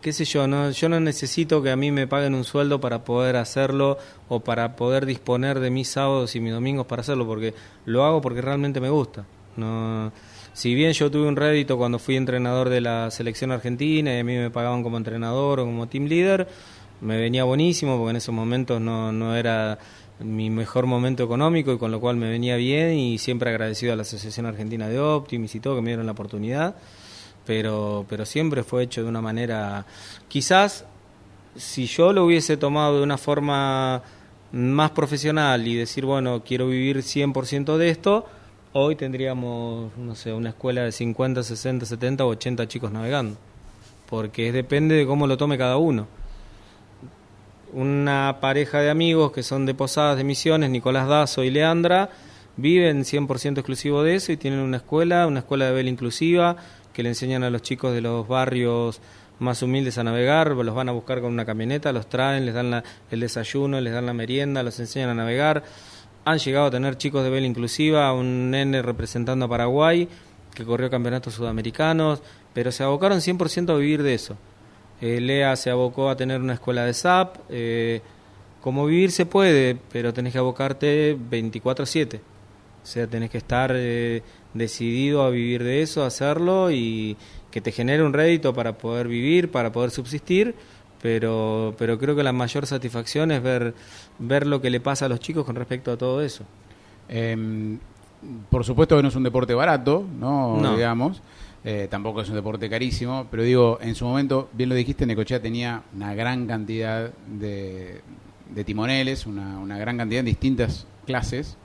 qué 0.00 0.12
sé 0.12 0.24
yo, 0.24 0.46
no, 0.46 0.70
yo 0.70 0.88
no 0.88 1.00
necesito 1.00 1.62
que 1.62 1.70
a 1.70 1.76
mí 1.76 1.90
me 1.90 2.06
paguen 2.06 2.34
un 2.34 2.44
sueldo 2.44 2.80
para 2.80 3.04
poder 3.04 3.36
hacerlo 3.36 3.98
o 4.28 4.40
para 4.40 4.76
poder 4.76 5.06
disponer 5.06 5.60
de 5.60 5.70
mis 5.70 5.88
sábados 5.88 6.34
y 6.36 6.40
mis 6.40 6.52
domingos 6.52 6.86
para 6.86 7.00
hacerlo, 7.00 7.26
porque 7.26 7.54
lo 7.84 8.04
hago 8.04 8.20
porque 8.20 8.40
realmente 8.40 8.80
me 8.80 8.90
gusta. 8.90 9.24
No, 9.56 10.12
si 10.52 10.74
bien 10.74 10.92
yo 10.92 11.10
tuve 11.10 11.28
un 11.28 11.36
rédito 11.36 11.76
cuando 11.76 11.98
fui 11.98 12.16
entrenador 12.16 12.68
de 12.68 12.80
la 12.80 13.10
selección 13.10 13.52
argentina 13.52 14.14
y 14.14 14.20
a 14.20 14.24
mí 14.24 14.36
me 14.36 14.50
pagaban 14.50 14.82
como 14.82 14.96
entrenador 14.96 15.60
o 15.60 15.64
como 15.64 15.88
team 15.88 16.06
leader, 16.06 16.48
me 17.00 17.16
venía 17.16 17.44
buenísimo 17.44 17.96
porque 17.96 18.10
en 18.10 18.16
esos 18.16 18.34
momentos 18.34 18.80
no, 18.80 19.12
no 19.12 19.36
era 19.36 19.78
mi 20.18 20.50
mejor 20.50 20.86
momento 20.86 21.24
económico 21.24 21.72
y 21.72 21.78
con 21.78 21.90
lo 21.90 22.00
cual 22.00 22.16
me 22.16 22.28
venía 22.28 22.56
bien 22.56 22.98
y 22.98 23.18
siempre 23.18 23.50
agradecido 23.50 23.92
a 23.92 23.96
la 23.96 24.02
Asociación 24.02 24.46
Argentina 24.46 24.88
de 24.88 24.98
Optimis 24.98 25.54
y 25.54 25.60
todo 25.60 25.76
que 25.76 25.82
me 25.82 25.90
dieron 25.90 26.06
la 26.06 26.12
oportunidad 26.12 26.76
pero, 27.50 28.06
pero 28.08 28.24
siempre 28.26 28.62
fue 28.62 28.84
hecho 28.84 29.02
de 29.02 29.08
una 29.08 29.20
manera, 29.20 29.84
quizás 30.28 30.84
si 31.56 31.86
yo 31.86 32.12
lo 32.12 32.24
hubiese 32.24 32.56
tomado 32.56 32.98
de 32.98 33.02
una 33.02 33.18
forma 33.18 34.02
más 34.52 34.92
profesional 34.92 35.66
y 35.66 35.74
decir, 35.74 36.04
bueno, 36.04 36.44
quiero 36.44 36.68
vivir 36.68 36.98
100% 36.98 37.76
de 37.76 37.90
esto, 37.90 38.24
hoy 38.72 38.94
tendríamos, 38.94 39.90
no 39.98 40.14
sé, 40.14 40.32
una 40.32 40.50
escuela 40.50 40.82
de 40.82 40.92
50, 40.92 41.42
60, 41.42 41.86
70 41.86 42.24
o 42.24 42.28
80 42.28 42.68
chicos 42.68 42.92
navegando, 42.92 43.36
porque 44.08 44.52
depende 44.52 44.94
de 44.94 45.04
cómo 45.04 45.26
lo 45.26 45.36
tome 45.36 45.58
cada 45.58 45.76
uno. 45.76 46.06
Una 47.72 48.38
pareja 48.40 48.78
de 48.78 48.90
amigos 48.90 49.32
que 49.32 49.42
son 49.42 49.66
de 49.66 49.74
Posadas 49.74 50.16
de 50.16 50.22
Misiones, 50.22 50.70
Nicolás 50.70 51.08
Dazo 51.08 51.42
y 51.42 51.50
Leandra, 51.50 52.10
viven 52.56 53.02
100% 53.02 53.58
exclusivo 53.58 54.04
de 54.04 54.14
eso 54.14 54.30
y 54.30 54.36
tienen 54.36 54.60
una 54.60 54.76
escuela, 54.76 55.26
una 55.26 55.40
escuela 55.40 55.66
de 55.66 55.72
vela 55.72 55.90
inclusiva, 55.90 56.56
que 57.00 57.04
le 57.04 57.08
enseñan 57.08 57.44
a 57.44 57.48
los 57.48 57.62
chicos 57.62 57.94
de 57.94 58.02
los 58.02 58.28
barrios 58.28 59.00
más 59.38 59.62
humildes 59.62 59.96
a 59.96 60.04
navegar, 60.04 60.50
los 60.50 60.74
van 60.74 60.90
a 60.90 60.92
buscar 60.92 61.22
con 61.22 61.32
una 61.32 61.46
camioneta, 61.46 61.92
los 61.92 62.10
traen, 62.10 62.44
les 62.44 62.54
dan 62.54 62.82
el 63.10 63.20
desayuno, 63.20 63.80
les 63.80 63.94
dan 63.94 64.04
la 64.04 64.12
merienda, 64.12 64.62
los 64.62 64.78
enseñan 64.78 65.08
a 65.08 65.14
navegar. 65.14 65.64
Han 66.26 66.38
llegado 66.38 66.66
a 66.66 66.70
tener 66.70 66.98
chicos 66.98 67.24
de 67.24 67.30
vela 67.30 67.46
inclusiva, 67.46 68.12
un 68.12 68.50
nene 68.50 68.82
representando 68.82 69.46
a 69.46 69.48
Paraguay 69.48 70.06
que 70.54 70.62
corrió 70.66 70.90
campeonatos 70.90 71.32
sudamericanos, 71.32 72.22
pero 72.52 72.70
se 72.70 72.82
abocaron 72.82 73.20
100% 73.20 73.72
a 73.72 73.78
vivir 73.78 74.02
de 74.02 74.12
eso. 74.12 74.36
Eh, 75.00 75.22
Lea 75.22 75.56
se 75.56 75.70
abocó 75.70 76.10
a 76.10 76.16
tener 76.16 76.42
una 76.42 76.52
escuela 76.52 76.84
de 76.84 76.92
SAP. 76.92 77.36
Eh, 77.48 78.02
como 78.60 78.84
vivir 78.84 79.10
se 79.10 79.24
puede, 79.24 79.78
pero 79.90 80.12
tenés 80.12 80.34
que 80.34 80.38
abocarte 80.38 81.16
24/7. 81.16 82.20
O 82.82 82.86
sea, 82.86 83.06
tenés 83.06 83.30
que 83.30 83.38
estar 83.38 83.72
eh, 83.74 84.22
decidido 84.54 85.22
a 85.22 85.30
vivir 85.30 85.62
de 85.62 85.82
eso, 85.82 86.02
a 86.02 86.06
hacerlo 86.06 86.70
y 86.70 87.16
que 87.50 87.60
te 87.60 87.72
genere 87.72 88.02
un 88.02 88.12
rédito 88.12 88.54
para 88.54 88.78
poder 88.78 89.08
vivir, 89.08 89.50
para 89.50 89.72
poder 89.72 89.90
subsistir, 89.90 90.54
pero, 91.02 91.74
pero 91.78 91.98
creo 91.98 92.16
que 92.16 92.22
la 92.22 92.32
mayor 92.32 92.66
satisfacción 92.66 93.30
es 93.32 93.42
ver, 93.42 93.74
ver 94.18 94.46
lo 94.46 94.60
que 94.60 94.70
le 94.70 94.80
pasa 94.80 95.06
a 95.06 95.08
los 95.08 95.20
chicos 95.20 95.44
con 95.44 95.56
respecto 95.56 95.92
a 95.92 95.96
todo 95.96 96.22
eso. 96.22 96.44
Em, 97.08 97.78
por 98.48 98.64
supuesto 98.64 98.96
que 98.96 99.02
no 99.02 99.08
es 99.08 99.16
un 99.16 99.22
deporte 99.22 99.54
barato, 99.54 100.04
¿no? 100.18 100.74
Digamos. 100.74 101.22
Eh, 101.62 101.88
tampoco 101.90 102.22
es 102.22 102.28
un 102.30 102.36
deporte 102.36 102.70
carísimo, 102.70 103.26
pero 103.30 103.42
digo, 103.42 103.78
en 103.82 103.94
su 103.94 104.06
momento, 104.06 104.48
bien 104.54 104.70
lo 104.70 104.74
dijiste, 104.74 105.04
Necochea 105.04 105.42
tenía 105.42 105.82
una 105.94 106.14
gran 106.14 106.46
cantidad 106.46 107.10
de, 107.26 108.00
de 108.48 108.64
timoneles, 108.64 109.26
una, 109.26 109.58
una, 109.58 109.76
gran 109.76 109.98
cantidad 109.98 110.20
de 110.20 110.30
distintas 110.30 110.86
clases, 111.04 111.58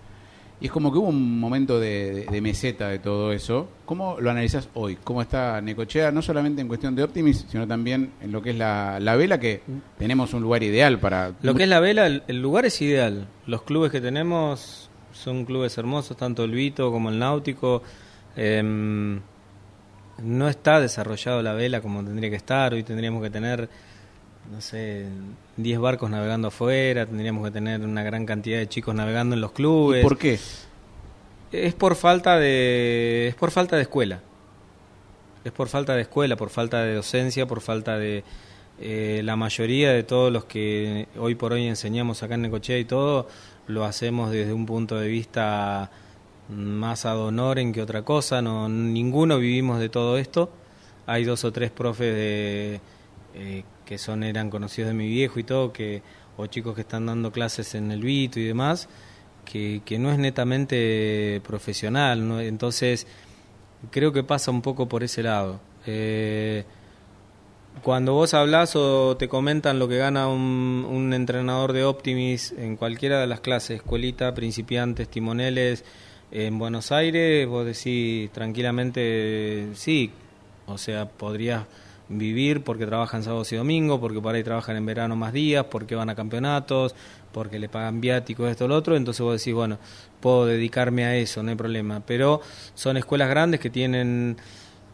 y 0.61 0.67
es 0.67 0.71
como 0.71 0.91
que 0.91 0.97
hubo 0.97 1.09
un 1.09 1.39
momento 1.39 1.79
de, 1.79 2.27
meseta 2.41 2.87
de 2.87 2.99
todo 2.99 3.33
eso. 3.33 3.67
¿Cómo 3.85 4.17
lo 4.19 4.31
analizas 4.31 4.69
hoy? 4.73 4.97
¿Cómo 5.03 5.21
está 5.21 5.59
Necochea, 5.59 6.11
no 6.11 6.21
solamente 6.21 6.61
en 6.61 6.67
cuestión 6.67 6.95
de 6.95 7.03
Optimis, 7.03 7.45
sino 7.49 7.67
también 7.67 8.11
en 8.21 8.31
lo 8.31 8.41
que 8.41 8.51
es 8.51 8.57
la, 8.57 8.99
la 9.01 9.15
vela, 9.15 9.39
que 9.39 9.61
tenemos 9.97 10.33
un 10.33 10.41
lugar 10.41 10.63
ideal 10.63 10.99
para... 10.99 11.33
Lo 11.41 11.55
que 11.55 11.63
es 11.63 11.69
la 11.69 11.81
vela, 11.81 12.07
el, 12.07 12.41
lugar 12.41 12.65
es 12.65 12.81
ideal. 12.81 13.27
Los 13.47 13.63
clubes 13.63 13.91
que 13.91 13.99
tenemos 13.99 14.89
son 15.11 15.45
clubes 15.45 15.77
hermosos, 15.77 16.15
tanto 16.15 16.45
el 16.45 16.51
Vito 16.51 16.89
como 16.89 17.09
el 17.09 17.19
Náutico. 17.19 17.83
Em, 18.37 19.19
no 20.23 20.47
está 20.47 20.79
desarrollado 20.79 21.41
la 21.41 21.53
vela 21.53 21.81
como 21.81 22.03
tendría 22.03 22.29
que 22.29 22.37
estar. 22.37 22.73
Hoy 22.73 22.83
tendríamos 22.83 23.21
que 23.21 23.29
tener, 23.29 23.69
no 24.51 24.61
sé, 24.61 25.05
10 25.57 25.79
barcos 25.79 26.09
navegando 26.09 26.49
afuera, 26.49 27.05
tendríamos 27.05 27.43
que 27.45 27.51
tener 27.51 27.81
una 27.81 28.03
gran 28.03 28.25
cantidad 28.25 28.59
de 28.59 28.67
chicos 28.67 28.93
navegando 28.93 29.35
en 29.35 29.41
los 29.41 29.51
clubes. 29.51 30.03
¿Por 30.03 30.17
qué? 30.17 30.39
Es 31.51 31.73
por 31.73 31.95
falta 31.95 32.37
de 32.37 33.27
es 33.27 33.35
por 33.35 33.51
falta 33.51 33.75
de 33.75 33.83
escuela. 33.83 34.21
Es 35.43 35.51
por 35.51 35.67
falta 35.67 35.95
de 35.95 36.01
escuela, 36.01 36.35
por 36.35 36.49
falta 36.49 36.83
de 36.83 36.95
docencia, 36.95 37.45
por 37.45 37.61
falta 37.61 37.97
de 37.97 38.23
eh, 38.79 39.21
la 39.23 39.35
mayoría 39.35 39.91
de 39.91 40.03
todos 40.03 40.31
los 40.31 40.45
que 40.45 41.07
hoy 41.17 41.35
por 41.35 41.53
hoy 41.53 41.67
enseñamos 41.67 42.23
acá 42.23 42.35
en 42.35 42.41
Necochea 42.41 42.77
y 42.77 42.85
todo, 42.85 43.27
lo 43.67 43.85
hacemos 43.85 44.31
desde 44.31 44.53
un 44.53 44.65
punto 44.65 44.99
de 44.99 45.07
vista 45.07 45.91
más 46.49 47.05
ad 47.05 47.17
honorem 47.19 47.71
que 47.71 47.81
otra 47.81 48.03
cosa, 48.03 48.41
no 48.41 48.69
ninguno 48.69 49.37
vivimos 49.37 49.79
de 49.79 49.89
todo 49.89 50.17
esto. 50.17 50.49
Hay 51.07 51.23
dos 51.23 51.43
o 51.43 51.51
tres 51.51 51.71
profes 51.71 52.13
de, 52.15 52.81
eh, 53.35 53.63
que 53.85 53.97
son 53.97 54.23
eran 54.23 54.49
conocidos 54.49 54.89
de 54.89 54.93
mi 54.93 55.07
viejo 55.07 55.39
y 55.39 55.43
todo, 55.43 55.71
que 55.71 56.01
o 56.37 56.47
chicos 56.47 56.75
que 56.75 56.81
están 56.81 57.05
dando 57.05 57.31
clases 57.31 57.75
en 57.75 57.91
el 57.91 58.01
Vito 58.01 58.39
y 58.39 58.45
demás, 58.45 58.89
que, 59.45 59.81
que 59.85 59.99
no 59.99 60.11
es 60.11 60.17
netamente 60.17 61.41
profesional, 61.45 62.27
¿no? 62.27 62.41
entonces 62.41 63.07
creo 63.91 64.11
que 64.11 64.23
pasa 64.23 64.51
un 64.51 64.61
poco 64.61 64.87
por 64.87 65.03
ese 65.03 65.23
lado. 65.23 65.59
Eh, 65.85 66.65
cuando 67.83 68.13
vos 68.13 68.33
hablas 68.33 68.75
o 68.75 69.17
te 69.17 69.27
comentan 69.27 69.79
lo 69.79 69.87
que 69.87 69.97
gana 69.97 70.27
un, 70.27 70.85
un 70.89 71.13
entrenador 71.13 71.73
de 71.73 71.83
Optimis 71.83 72.53
en 72.57 72.77
cualquiera 72.77 73.19
de 73.19 73.27
las 73.27 73.41
clases, 73.41 73.77
escuelita, 73.77 74.33
principiantes, 74.33 75.07
timoneles, 75.09 75.83
en 76.31 76.57
Buenos 76.57 76.91
Aires 76.91 77.47
vos 77.47 77.65
decís 77.65 78.31
tranquilamente, 78.31 79.69
sí, 79.73 80.11
o 80.65 80.77
sea, 80.77 81.07
podrías 81.07 81.65
vivir 82.09 82.63
porque 82.63 82.85
trabajan 82.85 83.23
sábados 83.23 83.51
y 83.51 83.55
domingos, 83.55 83.99
porque 83.99 84.21
por 84.21 84.35
ahí 84.35 84.43
trabajan 84.43 84.77
en 84.77 84.85
verano 84.85 85.15
más 85.15 85.33
días, 85.33 85.65
porque 85.69 85.95
van 85.95 86.09
a 86.09 86.15
campeonatos, 86.15 86.95
porque 87.31 87.59
le 87.59 87.69
pagan 87.69 88.01
viáticos, 88.01 88.49
esto, 88.49 88.67
lo 88.67 88.75
otro, 88.75 88.95
entonces 88.95 89.21
vos 89.21 89.39
decís, 89.39 89.53
bueno, 89.53 89.77
puedo 90.19 90.45
dedicarme 90.45 91.05
a 91.05 91.15
eso, 91.15 91.43
no 91.43 91.49
hay 91.49 91.55
problema. 91.55 92.01
Pero 92.05 92.41
son 92.73 92.97
escuelas 92.97 93.29
grandes 93.29 93.59
que 93.59 93.69
tienen 93.69 94.37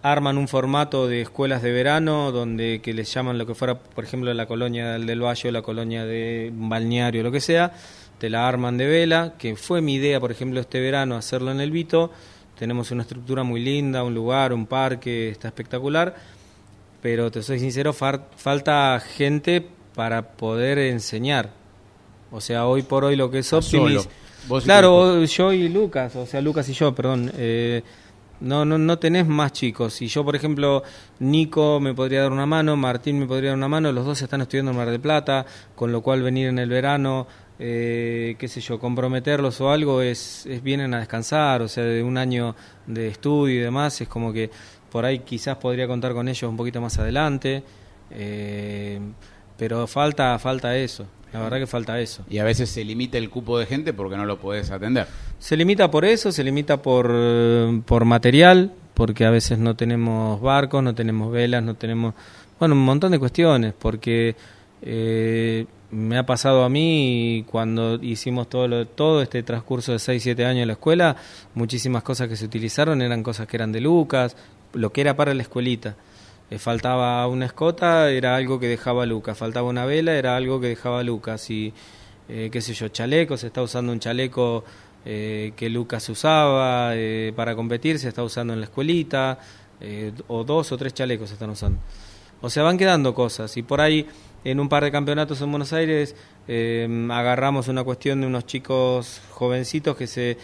arman 0.04 0.38
un 0.38 0.48
formato 0.48 1.08
de 1.08 1.22
escuelas 1.22 1.62
de 1.62 1.72
verano 1.72 2.32
donde 2.32 2.82
que 2.82 2.94
les 2.94 3.14
llaman 3.14 3.38
lo 3.38 3.46
que 3.46 3.54
fuera, 3.54 3.78
por 3.78 4.04
ejemplo, 4.04 4.34
la 4.34 4.48
colonia 4.48 4.94
del, 4.94 5.22
Valle 5.22 5.52
la 5.52 5.62
colonia 5.62 6.06
de 6.06 6.52
balneario, 6.54 7.22
lo 7.24 7.32
que 7.32 7.40
sea, 7.40 7.74
te 8.18 8.30
la 8.30 8.48
arman 8.48 8.78
de 8.78 8.88
vela, 8.88 9.36
que 9.38 9.56
fue 9.56 9.82
mi 9.82 9.96
idea, 9.96 10.20
por 10.20 10.32
ejemplo, 10.32 10.60
este 10.60 10.80
verano 10.80 11.16
hacerlo 11.16 11.52
en 11.52 11.62
el 11.62 11.72
Vito. 11.72 12.12
Tenemos 12.58 12.92
una 12.92 13.02
estructura 13.02 13.44
muy 13.44 13.60
linda, 13.60 14.04
un 14.04 14.14
lugar, 14.14 14.54
un 14.54 14.68
parque, 14.68 15.30
está 15.30 15.48
espectacular, 15.48 16.16
pero 17.02 17.32
te 17.32 17.42
soy 17.44 17.60
sincero, 17.60 17.94
falta 17.94 19.00
gente 19.00 19.66
para 19.96 20.34
poder 20.34 20.78
enseñar. 20.78 21.50
O 22.32 22.40
sea, 22.40 22.66
hoy 22.68 22.84
por 22.84 23.04
hoy 23.04 23.16
lo 23.16 23.30
que 23.30 23.40
es 23.40 23.52
Optimis... 23.54 24.08
Claro, 24.64 25.24
yo 25.24 25.54
y 25.54 25.70
Lucas, 25.70 26.16
o 26.16 26.26
sea, 26.26 26.42
Lucas 26.42 26.68
y 26.70 26.74
yo, 26.74 26.96
perdón. 26.96 27.32
Eh, 27.38 27.84
no, 28.40 28.66
no, 28.66 28.80
no 28.80 28.98
tenés 28.98 29.28
más 29.28 29.52
chicos. 29.54 29.94
Si 29.94 30.08
yo, 30.08 30.26
por 30.26 30.36
ejemplo, 30.36 30.82
Nico 31.20 31.80
me 31.80 31.94
podría 31.94 32.24
dar 32.24 32.32
una 32.32 32.48
mano, 32.48 32.76
Martín 32.76 33.20
me 33.20 33.28
podría 33.28 33.52
dar 33.52 33.58
una 33.58 33.68
mano, 33.68 33.92
los 33.92 34.04
dos 34.04 34.20
están 34.22 34.42
estudiando 34.42 34.72
en 34.72 34.78
Mar 34.78 34.90
del 34.90 35.00
Plata, 35.00 35.46
con 35.76 35.92
lo 35.92 36.02
cual 36.02 36.24
venir 36.24 36.48
en 36.48 36.58
el 36.58 36.70
verano 36.70 37.28
eh, 37.64 38.38
qué 38.40 38.48
sé 38.48 38.60
yo, 38.60 38.80
comprometerlos 38.80 39.62
o 39.62 39.70
algo 39.70 40.02
es, 40.02 40.48
es 40.48 40.64
vienen 40.64 40.96
a 40.96 41.00
descansar, 41.00 41.62
o 41.62 41.68
sea, 41.68 41.84
de 41.84 42.02
un 42.02 42.18
año 42.18 42.56
de 42.88 43.08
estudio 43.08 43.54
y 43.54 43.60
demás, 43.60 44.02
es 44.02 44.08
como 44.08 44.34
que 44.34 44.50
por 44.92 45.06
ahí 45.06 45.20
quizás 45.20 45.58
podría 45.58 45.88
contar 45.88 46.14
con 46.14 46.28
ellos 46.28 46.44
un 46.44 46.58
poquito 46.58 46.82
más 46.82 47.00
adelante, 47.00 47.64
eh, 48.12 49.00
pero 49.58 49.88
falta, 49.88 50.38
falta 50.38 50.76
eso. 50.76 51.08
La 51.34 51.40
verdad 51.40 51.60
que 51.60 51.68
falta 51.68 51.98
eso. 52.00 52.26
Y 52.30 52.40
a 52.40 52.44
veces 52.44 52.70
se 52.70 52.84
limita 52.84 53.18
el 53.18 53.30
cupo 53.30 53.58
de 53.58 53.66
gente 53.66 53.94
porque 53.94 54.18
no 54.18 54.26
lo 54.26 54.38
puedes 54.38 54.70
atender. 54.70 55.08
Se 55.40 55.56
limita 55.56 55.90
por 55.90 56.04
eso, 56.04 56.32
se 56.32 56.44
limita 56.44 56.82
por, 56.82 57.10
por 57.86 58.04
material, 58.04 58.74
porque 58.94 59.26
a 59.26 59.30
veces 59.30 59.58
no 59.58 59.76
tenemos 59.76 60.42
barcos, 60.42 60.84
no 60.84 60.94
tenemos 60.94 61.32
velas, 61.32 61.64
no 61.64 61.76
tenemos... 61.76 62.14
Bueno, 62.60 62.76
un 62.76 62.84
montón 62.84 63.14
de 63.14 63.20
cuestiones, 63.20 63.74
porque 63.80 64.36
eh, 64.82 65.66
me 65.92 66.18
ha 66.18 66.26
pasado 66.26 66.64
a 66.64 66.70
mí 66.70 67.46
cuando 67.50 67.96
hicimos 67.96 68.50
todo, 68.50 68.86
todo 68.88 69.22
este 69.22 69.42
transcurso 69.44 69.94
de 69.94 70.00
6, 70.00 70.24
7 70.24 70.46
años 70.46 70.62
en 70.64 70.68
la 70.68 70.74
escuela, 70.74 71.16
muchísimas 71.54 72.04
cosas 72.04 72.28
que 72.28 72.36
se 72.36 72.46
utilizaron 72.46 73.02
eran 73.02 73.24
cosas 73.24 73.48
que 73.48 73.58
eran 73.58 73.72
de 73.72 73.82
Lucas, 73.82 74.36
lo 74.74 74.92
que 74.92 75.02
era 75.02 75.16
para 75.16 75.34
la 75.34 75.42
escuelita. 75.42 75.96
Eh, 76.50 76.60
faltaba 76.60 77.26
una 77.28 77.46
escota, 77.46 78.12
era 78.12 78.36
algo 78.36 78.60
que 78.60 78.68
dejaba 78.68 79.06
Lucas, 79.06 79.38
faltaba 79.38 79.70
una 79.70 79.86
vela, 79.86 80.14
era 80.16 80.36
algo 80.36 80.60
que 80.60 80.68
dejaba 80.68 81.02
Lucas, 81.02 81.50
y 81.50 81.74
eh, 82.28 82.50
qué 82.52 82.60
sé 82.62 82.74
yo, 82.74 82.90
chalecos, 82.90 83.40
se 83.40 83.48
está 83.48 83.62
usando 83.62 83.94
un 83.94 84.00
chaleco 84.00 84.66
eh, 85.06 85.54
que 85.56 85.70
Lucas 85.70 86.08
usaba 86.10 86.94
para 87.38 87.56
competir, 87.56 88.00
se 88.00 88.10
está 88.10 88.22
usando 88.24 88.54
en 88.54 88.60
la 88.60 88.66
escuelita, 88.66 89.40
o 90.28 90.44
dos 90.44 90.72
o 90.72 90.78
tres 90.78 90.94
chalecos 90.94 91.30
se 91.30 91.36
están 91.36 91.50
usando. 91.50 91.80
O 92.42 92.50
sea, 92.50 92.64
van 92.64 92.78
quedando 92.78 93.14
cosas, 93.14 93.56
y 93.58 93.64
por 93.64 93.82
ahí 93.82 94.08
en 94.44 94.60
un 94.60 94.70
par 94.70 94.84
de 94.84 94.92
campeonatos 94.92 95.40
en 95.42 95.52
Buenos 95.52 95.72
Aires 95.74 96.16
eh, 96.48 97.08
agarramos 97.12 97.68
una 97.68 97.84
cuestión 97.84 98.22
de 98.22 98.28
unos 98.28 98.48
chicos 98.48 99.22
jovencitos 99.30 99.96
que 99.96 100.08
se 100.08 100.38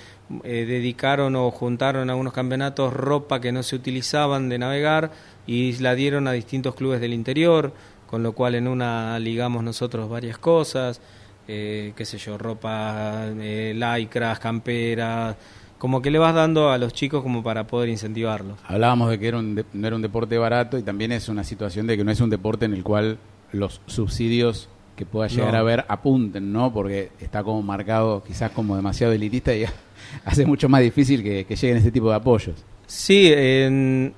eh, 0.43 0.65
dedicaron 0.67 1.35
o 1.35 1.49
juntaron 1.49 2.09
a 2.09 2.15
unos 2.15 2.33
campeonatos 2.33 2.93
ropa 2.93 3.41
que 3.41 3.51
no 3.51 3.63
se 3.63 3.75
utilizaban 3.75 4.49
de 4.49 4.59
navegar 4.59 5.11
y 5.47 5.73
la 5.77 5.95
dieron 5.95 6.27
a 6.27 6.33
distintos 6.33 6.75
clubes 6.75 7.01
del 7.01 7.13
interior, 7.13 7.73
con 8.05 8.21
lo 8.21 8.33
cual 8.33 8.55
en 8.55 8.67
una 8.67 9.17
ligamos 9.19 9.63
nosotros 9.63 10.09
varias 10.09 10.37
cosas, 10.37 11.01
eh, 11.47 11.93
qué 11.95 12.05
sé 12.05 12.17
yo, 12.17 12.37
ropa, 12.37 13.25
eh, 13.39 13.73
lycras, 13.73 14.39
camperas, 14.39 15.35
como 15.77 16.01
que 16.01 16.11
le 16.11 16.19
vas 16.19 16.33
dando 16.33 16.71
a 16.71 16.77
los 16.77 16.93
chicos 16.93 17.23
como 17.23 17.43
para 17.43 17.67
poder 17.67 17.89
incentivarlos. 17.89 18.59
Hablábamos 18.65 19.09
de 19.09 19.19
que 19.19 19.27
era 19.27 19.37
un 19.37 19.63
no 19.73 19.87
era 19.87 19.95
un 19.95 20.01
deporte 20.01 20.37
barato 20.37 20.77
y 20.77 20.83
también 20.83 21.11
es 21.11 21.29
una 21.29 21.43
situación 21.43 21.87
de 21.87 21.97
que 21.97 22.03
no 22.03 22.11
es 22.11 22.21
un 22.21 22.29
deporte 22.29 22.65
en 22.65 22.73
el 22.73 22.83
cual 22.83 23.17
los 23.51 23.81
subsidios 23.85 24.69
que 24.95 25.05
pueda 25.05 25.27
llegar 25.27 25.55
a 25.55 25.63
ver 25.63 25.85
apunten, 25.87 26.51
¿no? 26.51 26.73
Porque 26.73 27.11
está 27.19 27.43
como 27.43 27.61
marcado 27.61 28.23
quizás 28.23 28.51
como 28.51 28.75
demasiado 28.75 29.13
elitista 29.13 29.55
y 29.55 29.65
hace 30.25 30.45
mucho 30.45 30.67
más 30.67 30.81
difícil 30.81 31.23
que, 31.23 31.45
lleguen 31.45 31.77
este 31.77 31.91
tipo 31.91 32.09
de 32.09 32.15
apoyos. 32.15 32.55
Sí, 32.87 33.29
qué 33.29 34.13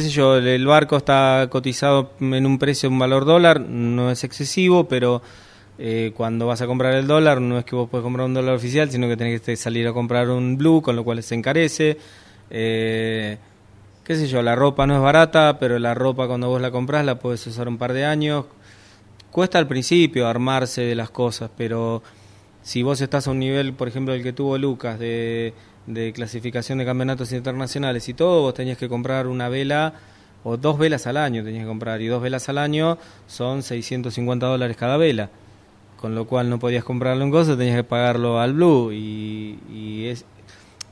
sé 0.00 0.08
yo, 0.08 0.36
el 0.36 0.66
barco 0.66 0.96
está 0.96 1.48
cotizado 1.50 2.12
en 2.20 2.46
un 2.46 2.58
precio, 2.58 2.88
un 2.88 2.98
valor 2.98 3.24
dólar, 3.24 3.60
no 3.60 4.10
es 4.10 4.24
excesivo, 4.24 4.88
pero 4.88 5.22
eh, 5.84 6.12
cuando 6.16 6.46
vas 6.46 6.62
a 6.62 6.68
comprar 6.68 6.94
el 6.94 7.08
dólar 7.08 7.40
no 7.40 7.58
es 7.58 7.64
que 7.64 7.74
vos 7.74 7.90
puedes 7.90 8.04
comprar 8.04 8.26
un 8.26 8.34
dólar 8.34 8.54
oficial, 8.54 8.88
sino 8.88 9.08
que 9.08 9.16
tenés 9.16 9.40
que 9.40 9.56
salir 9.56 9.84
a 9.88 9.92
comprar 9.92 10.30
un 10.30 10.56
blue, 10.56 10.80
con 10.80 10.94
lo 10.94 11.02
cual 11.02 11.20
se 11.24 11.34
encarece. 11.34 11.98
Eh, 12.50 13.36
qué 14.04 14.14
sé 14.14 14.28
yo, 14.28 14.42
la 14.42 14.54
ropa 14.54 14.86
no 14.86 14.94
es 14.94 15.02
barata, 15.02 15.58
pero 15.58 15.80
la 15.80 15.92
ropa 15.92 16.28
cuando 16.28 16.48
vos 16.48 16.60
la 16.60 16.70
compras 16.70 17.04
la 17.04 17.18
puedes 17.18 17.44
usar 17.48 17.66
un 17.66 17.78
par 17.78 17.94
de 17.94 18.04
años. 18.04 18.44
Cuesta 19.32 19.58
al 19.58 19.66
principio 19.66 20.28
armarse 20.28 20.82
de 20.82 20.94
las 20.94 21.10
cosas, 21.10 21.50
pero 21.56 22.00
si 22.62 22.84
vos 22.84 23.00
estás 23.00 23.26
a 23.26 23.32
un 23.32 23.40
nivel, 23.40 23.72
por 23.72 23.88
ejemplo, 23.88 24.14
el 24.14 24.22
que 24.22 24.32
tuvo 24.32 24.56
Lucas, 24.58 25.00
de, 25.00 25.52
de 25.88 26.12
clasificación 26.12 26.78
de 26.78 26.84
campeonatos 26.84 27.32
internacionales 27.32 28.08
y 28.08 28.14
todo, 28.14 28.42
vos 28.42 28.54
tenías 28.54 28.78
que 28.78 28.88
comprar 28.88 29.26
una 29.26 29.48
vela 29.48 29.94
o 30.44 30.56
dos 30.56 30.78
velas 30.78 31.08
al 31.08 31.16
año 31.16 31.44
tenías 31.44 31.62
que 31.62 31.68
comprar 31.68 32.00
y 32.02 32.08
dos 32.08 32.20
velas 32.20 32.48
al 32.48 32.58
año 32.58 32.98
son 33.28 33.62
650 33.62 34.44
dólares 34.46 34.76
cada 34.76 34.96
vela 34.96 35.30
con 36.02 36.16
lo 36.16 36.26
cual 36.26 36.50
no 36.50 36.58
podías 36.58 36.82
comprarlo 36.82 37.22
en 37.22 37.30
cosas 37.30 37.56
tenías 37.56 37.76
que 37.76 37.84
pagarlo 37.84 38.40
al 38.40 38.54
blue 38.54 38.90
y, 38.92 39.56
y 39.72 40.06
es, 40.06 40.24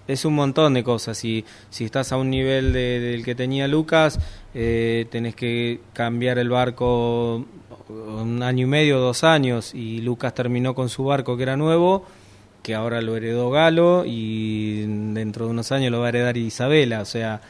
es 0.07 0.25
un 0.25 0.37
montón 0.37 0.73
de 0.75 0.85
cosas. 0.85 1.19
Si, 1.19 1.45
si 1.69 1.85
estás 1.85 2.13
a 2.13 2.17
un 2.17 2.31
nivel 2.31 2.73
del 2.73 3.25
que 3.25 3.35
tenía 3.35 3.67
Lucas, 3.67 4.21
eh, 4.55 5.09
tenés 5.11 5.35
que 5.35 5.81
cambiar 5.95 6.39
el 6.39 6.49
barco 6.49 7.45
un 7.89 8.41
año 8.45 8.67
y 8.67 8.69
medio, 8.69 9.01
dos 9.01 9.25
años, 9.25 9.75
y 9.75 10.01
Lucas 10.01 10.33
terminó 10.33 10.77
con 10.77 10.89
su 10.89 11.03
barco 11.03 11.37
que 11.37 11.43
era 11.43 11.57
nuevo, 11.57 12.05
que 12.63 12.77
ahora 12.77 13.03
lo 13.03 13.17
heredó 13.17 13.51
Galo, 13.51 14.05
y 14.07 14.83
dentro 15.13 15.47
de 15.47 15.51
unos 15.51 15.73
años 15.73 15.91
lo 15.91 15.99
va 15.99 16.07
a 16.07 16.11
heredar 16.11 16.37
Isabela. 16.37 17.01
O 17.01 17.05
sea, 17.05 17.41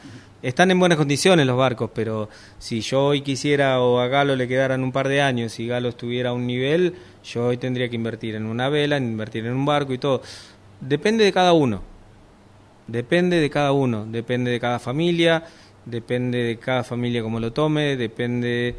están 0.41 0.71
en 0.71 0.79
buenas 0.79 0.97
condiciones 0.97 1.45
los 1.45 1.57
barcos, 1.57 1.91
pero 1.93 2.29
si 2.57 2.81
yo 2.81 3.05
hoy 3.05 3.21
quisiera 3.21 3.79
o 3.81 3.99
a 3.99 4.07
Galo 4.07 4.35
le 4.35 4.47
quedaran 4.47 4.83
un 4.83 4.91
par 4.91 5.07
de 5.07 5.21
años 5.21 5.59
y 5.59 5.67
Galo 5.67 5.89
estuviera 5.89 6.31
a 6.31 6.33
un 6.33 6.47
nivel, 6.47 6.95
yo 7.23 7.47
hoy 7.47 7.57
tendría 7.57 7.89
que 7.89 7.95
invertir 7.95 8.35
en 8.35 8.45
una 8.45 8.69
vela, 8.69 8.97
invertir 8.97 9.45
en 9.45 9.53
un 9.53 9.65
barco 9.65 9.93
y 9.93 9.97
todo. 9.97 10.21
Depende 10.79 11.23
de 11.23 11.31
cada 11.31 11.53
uno. 11.53 11.81
Depende 12.87 13.39
de 13.39 13.49
cada 13.49 13.71
uno, 13.71 14.05
depende 14.05 14.51
de 14.51 14.59
cada 14.59 14.79
familia, 14.79 15.45
depende 15.85 16.39
de 16.39 16.57
cada 16.57 16.83
familia 16.83 17.21
como 17.21 17.39
lo 17.39 17.53
tome, 17.53 17.95
depende 17.95 18.75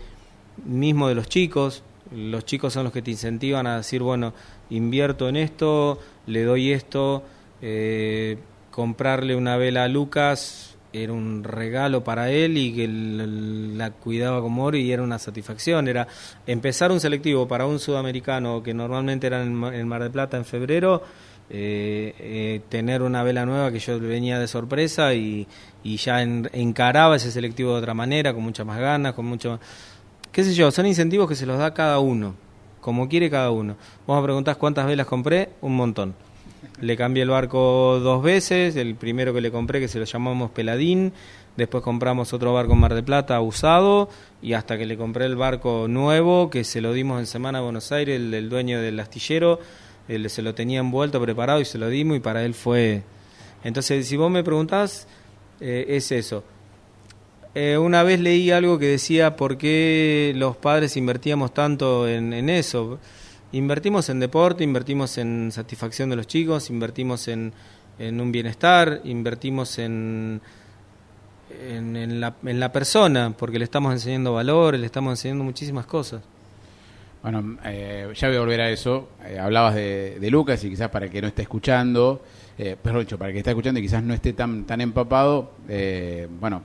mismo 0.64 1.08
de 1.08 1.14
los 1.14 1.28
chicos. 1.28 1.82
Los 2.14 2.44
chicos 2.44 2.74
son 2.74 2.84
los 2.84 2.92
que 2.92 3.00
te 3.00 3.12
incentivan 3.12 3.66
a 3.66 3.78
decir, 3.78 4.02
bueno, 4.02 4.34
invierto 4.68 5.28
en 5.28 5.36
esto, 5.36 5.98
le 6.26 6.42
doy 6.42 6.72
esto, 6.72 7.22
eh, 7.62 8.36
comprarle 8.70 9.34
una 9.34 9.56
vela 9.56 9.84
a 9.84 9.88
Lucas 9.88 10.71
era 10.92 11.12
un 11.12 11.44
regalo 11.44 12.04
para 12.04 12.30
él 12.30 12.56
y 12.58 12.74
que 12.74 12.88
la 12.88 13.90
cuidaba 13.90 14.40
como 14.40 14.64
oro 14.64 14.76
y 14.76 14.92
era 14.92 15.02
una 15.02 15.18
satisfacción. 15.18 15.88
Era 15.88 16.06
empezar 16.46 16.92
un 16.92 17.00
selectivo 17.00 17.48
para 17.48 17.66
un 17.66 17.78
sudamericano 17.78 18.62
que 18.62 18.74
normalmente 18.74 19.26
era 19.26 19.42
en 19.42 19.88
Mar 19.88 20.02
del 20.02 20.10
Plata 20.10 20.36
en 20.36 20.44
febrero 20.44 21.02
eh, 21.54 22.14
eh, 22.18 22.60
tener 22.70 23.02
una 23.02 23.22
vela 23.22 23.44
nueva 23.44 23.70
que 23.70 23.78
yo 23.78 24.00
venía 24.00 24.38
de 24.38 24.48
sorpresa 24.48 25.12
y, 25.12 25.46
ya 25.84 26.22
encaraba 26.22 27.16
ese 27.16 27.30
selectivo 27.30 27.72
de 27.72 27.78
otra 27.78 27.92
manera, 27.92 28.32
con 28.32 28.42
muchas 28.42 28.64
más 28.64 28.78
ganas, 28.78 29.12
con 29.12 29.26
mucho... 29.26 29.60
qué 30.30 30.44
sé 30.44 30.54
yo, 30.54 30.70
son 30.70 30.86
incentivos 30.86 31.28
que 31.28 31.34
se 31.34 31.44
los 31.44 31.58
da 31.58 31.74
cada 31.74 31.98
uno, 31.98 32.34
como 32.80 33.06
quiere 33.06 33.28
cada 33.28 33.50
uno. 33.50 33.76
Vos 34.06 34.16
me 34.16 34.24
preguntás 34.24 34.56
cuántas 34.56 34.86
velas 34.86 35.06
compré, 35.06 35.50
un 35.60 35.76
montón. 35.76 36.14
Le 36.80 36.96
cambié 36.96 37.22
el 37.22 37.30
barco 37.30 38.00
dos 38.00 38.22
veces, 38.22 38.76
el 38.76 38.94
primero 38.94 39.34
que 39.34 39.40
le 39.40 39.50
compré 39.50 39.80
que 39.80 39.88
se 39.88 39.98
lo 39.98 40.04
llamamos 40.04 40.50
Peladín, 40.50 41.12
después 41.56 41.82
compramos 41.82 42.32
otro 42.32 42.54
barco 42.54 42.72
en 42.72 42.78
Mar 42.78 42.94
de 42.94 43.02
Plata 43.02 43.40
usado 43.40 44.08
y 44.40 44.52
hasta 44.52 44.78
que 44.78 44.86
le 44.86 44.96
compré 44.96 45.26
el 45.26 45.36
barco 45.36 45.86
nuevo 45.88 46.50
que 46.50 46.64
se 46.64 46.80
lo 46.80 46.92
dimos 46.92 47.20
en 47.20 47.26
Semana 47.26 47.58
a 47.58 47.62
Buenos 47.62 47.92
Aires, 47.92 48.20
el, 48.20 48.48
dueño 48.48 48.80
del 48.80 48.98
astillero, 49.00 49.60
él 50.08 50.28
se 50.30 50.42
lo 50.42 50.54
tenía 50.54 50.80
envuelto, 50.80 51.20
preparado 51.20 51.60
y 51.60 51.64
se 51.64 51.78
lo 51.78 51.88
dimos 51.88 52.16
y 52.16 52.20
para 52.20 52.44
él 52.44 52.54
fue... 52.54 53.02
Entonces, 53.64 54.08
si 54.08 54.16
vos 54.16 54.30
me 54.30 54.42
preguntás, 54.42 55.06
eh, 55.60 55.86
es 55.88 56.10
eso. 56.10 56.42
Eh, 57.54 57.76
una 57.76 58.02
vez 58.02 58.18
leí 58.18 58.50
algo 58.50 58.78
que 58.78 58.86
decía 58.86 59.36
por 59.36 59.58
qué 59.58 60.32
los 60.36 60.56
padres 60.56 60.96
invertíamos 60.96 61.52
tanto 61.52 62.08
en, 62.08 62.48
eso. 62.48 62.98
Invertimos 63.52 64.08
en 64.08 64.18
deporte, 64.18 64.64
invertimos 64.64 65.18
en 65.18 65.52
satisfacción 65.52 66.08
de 66.08 66.16
los 66.16 66.26
chicos, 66.26 66.70
invertimos 66.70 67.28
en, 67.28 67.52
en 67.98 68.20
un 68.20 68.32
bienestar, 68.32 69.02
invertimos 69.04 69.78
en, 69.78 70.40
en, 71.60 72.20
la, 72.20 72.34
en 72.44 72.60
la 72.60 72.72
persona, 72.72 73.34
porque 73.36 73.58
le 73.58 73.64
estamos 73.64 73.92
enseñando 73.92 74.32
valores, 74.32 74.80
le 74.80 74.86
estamos 74.86 75.12
enseñando 75.12 75.44
muchísimas 75.44 75.84
cosas. 75.84 76.22
Bueno, 77.22 77.58
eh, 77.64 78.10
ya 78.16 78.28
voy 78.28 78.36
a 78.36 78.40
volver 78.40 78.60
a 78.62 78.70
eso. 78.70 79.10
Eh, 79.24 79.38
hablabas 79.38 79.74
de, 79.76 80.28
Lucas 80.30 80.64
y 80.64 80.70
quizás 80.70 80.88
para 80.88 81.08
que 81.08 81.20
no 81.20 81.28
esté 81.28 81.42
escuchando, 81.42 82.22
eh, 82.58 82.76
perdón, 82.82 83.06
para 83.18 83.32
que 83.32 83.38
esté 83.38 83.50
escuchando 83.50 83.78
y 83.78 83.82
quizás 83.82 84.02
no 84.02 84.12
esté 84.12 84.32
tan, 84.32 84.64
tan 84.64 84.80
empapado, 84.80 85.52
eh, 85.68 86.26
bueno, 86.40 86.62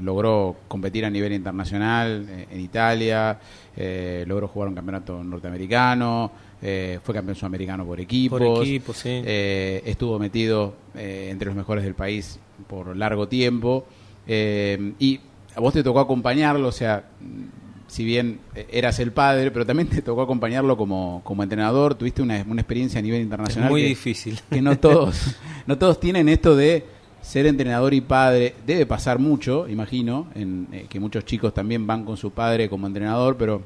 logró 0.00 0.56
competir 0.68 1.04
a 1.04 1.10
nivel 1.10 1.32
internacional 1.32 2.26
en 2.50 2.60
Italia, 2.60 3.38
logró 4.26 4.48
jugar 4.48 4.68
un 4.68 4.74
campeonato 4.74 5.22
norteamericano, 5.22 6.30
fue 6.60 7.14
campeón 7.14 7.36
sudamericano 7.36 7.84
por 7.84 8.00
equipos, 8.00 8.40
por 8.40 8.62
equipo, 8.64 8.92
sí. 8.92 9.22
estuvo 9.24 10.18
metido 10.18 10.74
entre 10.94 11.46
los 11.46 11.56
mejores 11.56 11.84
del 11.84 11.94
país 11.94 12.38
por 12.66 12.96
largo 12.96 13.28
tiempo 13.28 13.86
y 14.26 15.20
a 15.54 15.60
vos 15.60 15.72
te 15.72 15.82
tocó 15.82 16.00
acompañarlo, 16.00 16.68
o 16.68 16.72
sea 16.72 17.04
si 17.88 18.04
bien 18.04 18.38
eh, 18.54 18.66
eras 18.70 19.00
el 19.00 19.12
padre, 19.12 19.50
pero 19.50 19.66
también 19.66 19.88
te 19.88 20.02
tocó 20.02 20.22
acompañarlo 20.22 20.76
como, 20.76 21.22
como 21.24 21.42
entrenador, 21.42 21.94
tuviste 21.94 22.22
una, 22.22 22.44
una 22.46 22.60
experiencia 22.60 23.00
a 23.00 23.02
nivel 23.02 23.22
internacional. 23.22 23.70
muy 23.70 23.82
difícil. 23.82 24.38
Que 24.48 24.62
no 24.62 24.78
todos, 24.78 25.36
no 25.66 25.78
todos 25.78 25.98
tienen 25.98 26.28
esto 26.28 26.54
de 26.54 26.84
ser 27.28 27.44
entrenador 27.46 27.92
y 27.92 28.00
padre. 28.00 28.54
Debe 28.66 28.86
pasar 28.86 29.18
mucho, 29.18 29.68
imagino, 29.68 30.28
en, 30.34 30.66
eh, 30.72 30.86
que 30.88 30.98
muchos 30.98 31.26
chicos 31.26 31.52
también 31.52 31.86
van 31.86 32.04
con 32.04 32.16
su 32.16 32.30
padre 32.30 32.70
como 32.70 32.86
entrenador, 32.86 33.36
pero 33.36 33.60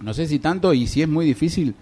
no 0.00 0.14
sé 0.14 0.28
si 0.28 0.38
tanto 0.38 0.72
y 0.72 0.86
si 0.86 1.02
es 1.02 1.08
muy 1.08 1.26
difícil 1.26 1.74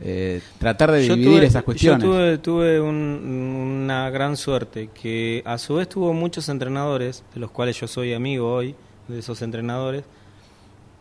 eh, 0.00 0.40
tratar 0.58 0.92
de 0.92 1.00
dividir 1.00 1.42
esas 1.42 1.64
cuestiones. 1.64 2.04
Yo 2.04 2.10
tuve, 2.10 2.38
tuve 2.38 2.80
una 2.80 4.08
gran 4.10 4.36
suerte, 4.36 4.90
que 4.94 5.42
a 5.44 5.58
su 5.58 5.74
vez 5.74 5.88
tuvo 5.88 6.12
muchos 6.12 6.48
entrenadores, 6.48 7.24
de 7.34 7.40
los 7.40 7.50
cuales 7.50 7.80
yo 7.80 7.88
soy 7.88 8.14
amigo 8.14 8.48
hoy, 8.52 8.76
de 9.08 9.18
esos 9.18 9.42
entrenadores, 9.42 10.04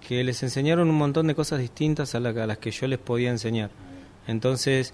que 0.07 0.23
les 0.23 0.41
enseñaron 0.41 0.89
un 0.89 0.97
montón 0.97 1.27
de 1.27 1.35
cosas 1.35 1.59
distintas 1.59 2.15
a, 2.15 2.19
las 2.19 2.57
que 2.57 2.71
yo 2.71 2.87
les 2.87 2.97
podía 2.97 3.29
enseñar. 3.29 3.69
Entonces, 4.27 4.91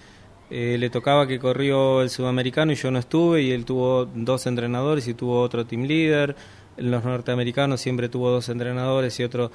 eh, 0.54 0.76
le 0.78 0.90
tocaba 0.90 1.26
que 1.26 1.38
corrió 1.38 2.02
el 2.02 2.10
sudamericano 2.10 2.72
y 2.72 2.74
yo 2.74 2.90
no 2.90 2.98
estuve, 2.98 3.40
y 3.40 3.52
él 3.52 3.64
tuvo 3.64 4.04
dos 4.04 4.46
entrenadores 4.46 5.08
y 5.08 5.14
tuvo 5.14 5.40
otro 5.40 5.64
team 5.64 5.84
leader. 5.84 6.36
Los 6.76 7.02
norteamericanos 7.04 7.80
siempre 7.80 8.10
tuvo 8.10 8.28
dos 8.30 8.50
entrenadores 8.50 9.18
y 9.18 9.24
otro. 9.24 9.50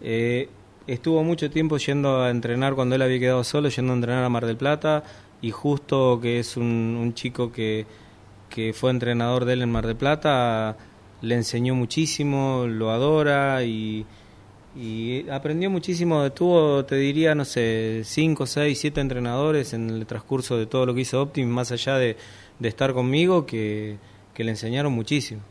Eh, 0.00 0.48
estuvo 0.88 1.22
mucho 1.22 1.48
tiempo 1.48 1.76
yendo 1.76 2.22
a 2.22 2.30
entrenar 2.30 2.74
cuando 2.74 2.96
él 2.96 3.02
había 3.02 3.20
quedado 3.20 3.44
solo, 3.44 3.68
yendo 3.68 3.92
a 3.92 3.94
entrenar 3.94 4.24
a 4.24 4.28
Mar 4.28 4.44
del 4.44 4.56
Plata, 4.56 5.04
y 5.40 5.52
justo 5.52 6.18
que 6.20 6.40
es 6.40 6.56
un, 6.56 6.98
un 7.00 7.14
chico 7.14 7.52
que, 7.52 7.86
que 8.50 8.72
fue 8.72 8.90
entrenador 8.90 9.44
de 9.44 9.52
él 9.52 9.62
en 9.62 9.70
Mar 9.70 9.86
del 9.86 9.94
Plata, 9.94 10.76
le 11.20 11.36
enseñó 11.36 11.76
muchísimo, 11.76 12.66
lo 12.66 12.90
adora 12.90 13.62
y 13.62 14.06
y 14.74 15.28
aprendió 15.28 15.70
muchísimo, 15.70 16.30
tuvo, 16.32 16.84
te 16.84 16.96
diría, 16.96 17.34
no 17.34 17.44
sé, 17.44 18.02
cinco, 18.04 18.46
seis, 18.46 18.78
siete 18.80 19.00
entrenadores 19.00 19.74
en 19.74 19.90
el 19.90 20.06
transcurso 20.06 20.56
de 20.56 20.66
todo 20.66 20.86
lo 20.86 20.94
que 20.94 21.02
hizo 21.02 21.20
Optim, 21.20 21.48
más 21.48 21.72
allá 21.72 21.96
de, 21.96 22.16
estar 22.62 22.94
conmigo, 22.94 23.44
que, 23.44 23.98
le 24.36 24.50
enseñaron 24.50 24.92
muchísimo. 24.92 25.42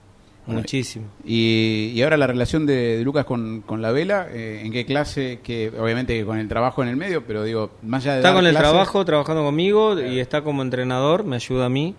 muchísimo. 0.48 1.06
Y, 1.24 1.92
y, 1.94 2.02
ahora 2.02 2.18
la 2.18 2.26
relación 2.26 2.66
de, 2.66 3.02
Lucas 3.04 3.26
con, 3.26 3.62
con 3.62 3.82
la 3.82 3.92
vela, 3.92 4.28
eh, 4.32 4.64
¿en 4.66 4.72
qué 4.72 4.86
clase? 4.86 5.40
que 5.44 5.72
Obviamente 5.80 6.26
con 6.26 6.40
el 6.40 6.48
trabajo 6.48 6.82
en 6.82 6.90
el 6.90 6.98
medio, 6.98 7.24
pero 7.26 7.44
digo, 7.44 7.70
más 7.84 8.04
allá 8.04 8.14
de... 8.14 8.20
Está 8.22 8.34
con 8.34 8.48
el 8.48 8.56
trabajo, 8.56 9.06
trabajando 9.06 9.44
conmigo 9.44 10.02
y 10.02 10.20
está 10.20 10.42
como 10.42 10.64
entrenador, 10.64 11.26
me 11.26 11.36
ayuda 11.36 11.68
a 11.68 11.70
mí. 11.70 11.96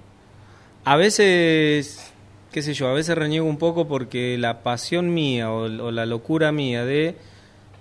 A 0.84 0.96
veces 0.96 2.11
qué 2.52 2.62
sé 2.62 2.74
yo, 2.74 2.88
a 2.88 2.92
veces 2.92 3.16
reniego 3.16 3.46
un 3.46 3.56
poco 3.56 3.88
porque 3.88 4.36
la 4.38 4.62
pasión 4.62 5.12
mía 5.12 5.50
o, 5.50 5.68
la 5.68 6.06
locura 6.06 6.52
mía 6.52 6.84
de 6.84 7.16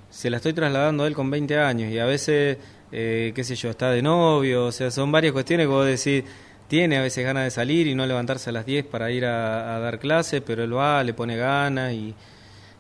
se 0.09 0.29
la 0.29 0.37
estoy 0.37 0.53
trasladando 0.53 1.03
a 1.03 1.07
él 1.07 1.13
con 1.13 1.29
20 1.29 1.59
años 1.59 1.91
y 1.91 1.99
a 1.99 2.05
veces, 2.05 2.57
eh, 2.91 3.33
qué 3.35 3.43
sé 3.43 3.55
yo, 3.55 3.69
está 3.69 3.91
de 3.91 4.01
novio, 4.01 4.65
o 4.65 4.71
sea, 4.71 4.89
son 4.89 5.11
varias 5.11 5.33
cuestiones 5.33 5.65
que 5.65 5.71
vos 5.71 5.85
decís, 5.85 6.23
tiene 6.67 6.97
a 6.97 7.01
veces 7.01 7.25
ganas 7.25 7.43
de 7.43 7.51
salir 7.51 7.87
y 7.87 7.95
no 7.95 8.05
levantarse 8.05 8.49
a 8.49 8.53
las 8.53 8.65
10 8.65 8.85
para 8.85 9.11
ir 9.11 9.25
a, 9.25 9.77
dar 9.79 9.99
clases, 9.99 10.41
pero 10.41 10.63
él 10.63 10.75
va, 10.75 11.03
le 11.03 11.13
pone 11.13 11.35
ganas 11.35 11.93
y, 11.93 12.15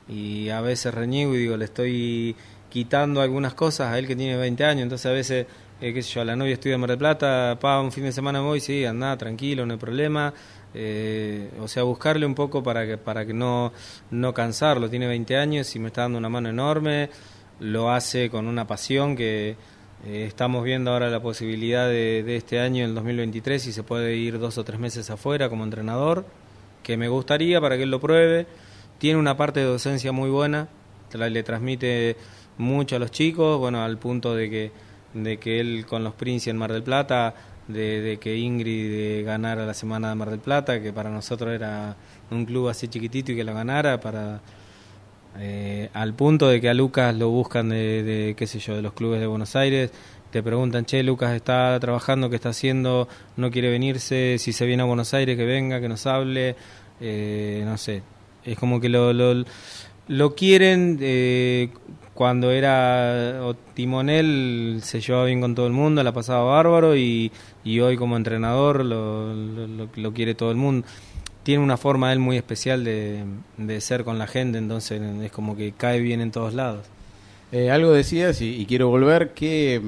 y 0.07 0.49
a 0.49 0.61
veces 0.61 0.93
reniego 0.93 1.35
y 1.35 1.39
digo, 1.39 1.57
le 1.57 1.65
estoy 1.65 2.35
quitando 2.69 3.21
algunas 3.21 3.53
cosas 3.53 3.91
a 3.91 3.99
él 3.99 4.07
que 4.07 4.15
tiene 4.15 4.37
20 4.37 4.63
años, 4.63 4.83
entonces 4.83 5.05
a 5.07 5.11
veces, 5.11 5.45
eh, 5.81 5.93
qué 5.93 6.01
sé 6.01 6.13
yo, 6.13 6.21
a 6.21 6.25
la 6.25 6.37
novia 6.37 6.53
estudia 6.53 6.75
en 6.75 6.81
Mar 6.81 6.89
del 6.89 6.99
Plata, 6.99 7.57
pa, 7.59 7.81
un 7.81 7.91
fin 7.91 8.05
de 8.05 8.13
semana 8.13 8.39
voy, 8.39 8.61
sí, 8.61 8.85
anda, 8.85 9.17
tranquilo, 9.17 9.65
no 9.65 9.73
hay 9.73 9.79
problema, 9.79 10.33
eh, 10.73 11.49
o 11.59 11.67
sea, 11.67 11.83
buscarle 11.83 12.25
un 12.25 12.35
poco 12.35 12.63
para 12.63 12.85
que, 12.85 12.97
para 12.97 13.25
que 13.25 13.33
no, 13.33 13.73
no 14.09 14.33
cansarlo. 14.33 14.89
Tiene 14.89 15.07
20 15.07 15.37
años 15.37 15.75
y 15.75 15.79
me 15.79 15.87
está 15.87 16.01
dando 16.01 16.17
una 16.17 16.29
mano 16.29 16.49
enorme, 16.49 17.09
lo 17.59 17.91
hace 17.91 18.29
con 18.29 18.47
una 18.47 18.65
pasión 18.67 19.15
que 19.15 19.55
eh, 20.05 20.25
estamos 20.25 20.63
viendo 20.63 20.91
ahora 20.91 21.09
la 21.09 21.21
posibilidad 21.21 21.87
de, 21.87 22.35
este 22.35 22.59
año, 22.59 22.85
el 22.85 22.95
2023, 22.95 23.61
si 23.61 23.71
se 23.71 23.83
puede 23.83 24.15
ir 24.15 24.39
dos 24.39 24.57
o 24.57 24.63
tres 24.63 24.79
meses 24.79 25.09
afuera 25.09 25.49
como 25.49 25.63
entrenador. 25.63 26.25
que 26.83 26.97
me 26.97 27.09
gustaría 27.09 27.61
para 27.61 27.77
que 27.77 27.83
él 27.83 27.91
lo 27.91 27.99
pruebe. 27.99 28.47
Tiene 28.97 29.19
una 29.19 29.37
parte 29.37 29.59
de 29.59 29.65
docencia 29.67 30.11
muy 30.11 30.29
buena, 30.29 30.67
le 31.13 31.43
transmite 31.43 32.15
mucho 32.57 32.95
a 32.95 32.99
los 32.99 33.11
chicos, 33.11 33.59
bueno, 33.59 33.83
al 33.83 33.97
punto 33.97 34.35
de 34.35 34.49
que, 34.49 34.71
de 35.13 35.37
que 35.37 35.59
él 35.59 35.85
con 35.87 36.03
los 36.03 36.13
Prince 36.13 36.49
en 36.49 36.57
Mar 36.57 36.71
del 36.71 36.83
Plata, 36.83 37.33
de, 37.73 38.17
que 38.21 38.37
Ingrid 38.37 39.25
ganara 39.25 39.65
la 39.65 39.73
semana 39.73 40.09
de 40.09 40.15
Mar 40.15 40.29
del 40.29 40.39
Plata, 40.39 40.81
que 40.81 40.93
para 40.93 41.09
nosotros 41.09 41.53
era 41.53 41.95
un 42.29 42.45
club 42.45 42.69
así 42.69 42.87
chiquitito 42.87 43.31
y 43.31 43.35
que 43.35 43.43
lo 43.43 43.53
ganara, 43.53 43.99
para 43.99 44.41
eh, 45.39 45.89
al 45.93 46.13
punto 46.13 46.49
de 46.49 46.59
que 46.59 46.69
a 46.69 46.73
Lucas 46.73 47.15
lo 47.15 47.29
buscan 47.29 47.69
de, 47.69 48.03
de, 48.03 48.35
qué 48.35 48.47
sé 48.47 48.59
yo, 48.59 48.75
de 48.75 48.81
los 48.81 48.93
clubes 48.93 49.19
de 49.19 49.27
Buenos 49.27 49.55
Aires, 49.55 49.91
te 50.31 50.41
preguntan, 50.41 50.85
che, 50.85 51.03
Lucas 51.03 51.33
está 51.33 51.77
trabajando, 51.79 52.29
qué 52.29 52.37
está 52.37 52.49
haciendo, 52.49 53.07
no 53.35 53.51
quiere 53.51 53.69
venirse, 53.69 54.37
si 54.39 54.53
se 54.53 54.65
viene 54.65 54.83
a 54.83 54.85
Buenos 54.85 55.13
Aires, 55.13 55.37
que 55.37 55.45
venga, 55.45 55.81
que 55.81 55.89
nos 55.89 56.05
hable, 56.07 56.55
eh, 56.99 57.63
no 57.65 57.77
sé, 57.77 58.01
es 58.45 58.57
como 58.57 58.79
que 58.79 58.89
lo, 58.89 59.13
lo, 59.13 59.43
lo 60.07 60.35
quieren, 60.35 60.97
eh, 61.01 61.69
cuando 62.13 62.51
era 62.51 63.39
timonel 63.73 64.79
se 64.83 64.99
llevaba 64.99 65.25
bien 65.25 65.41
con 65.41 65.55
todo 65.55 65.67
el 65.67 65.73
mundo, 65.73 66.03
la 66.03 66.11
pasaba 66.11 66.43
bárbaro 66.43 66.95
y, 66.95 67.31
y 67.63 67.79
hoy 67.79 67.97
como 67.97 68.17
entrenador 68.17 68.83
lo, 68.85 69.33
lo, 69.33 70.13
quiere 70.13 70.35
todo 70.35 70.51
el 70.51 70.57
mundo. 70.57 70.85
Tiene 71.43 71.63
una 71.63 71.77
forma 71.77 72.13
él 72.13 72.19
muy 72.19 72.37
especial 72.37 72.83
de, 72.83 73.23
de 73.57 73.81
ser 73.81 74.03
con 74.03 74.19
la 74.19 74.27
gente, 74.27 74.57
entonces 74.57 75.01
es 75.01 75.31
como 75.31 75.55
que 75.55 75.71
cae 75.71 75.99
bien 75.99 76.21
en 76.21 76.31
todos 76.31 76.53
lados. 76.53 76.85
Eh, 77.51 77.71
algo 77.71 77.91
decías 77.91 78.41
y, 78.41 78.65
quiero 78.65 78.89
volver, 78.89 79.33
que 79.33 79.81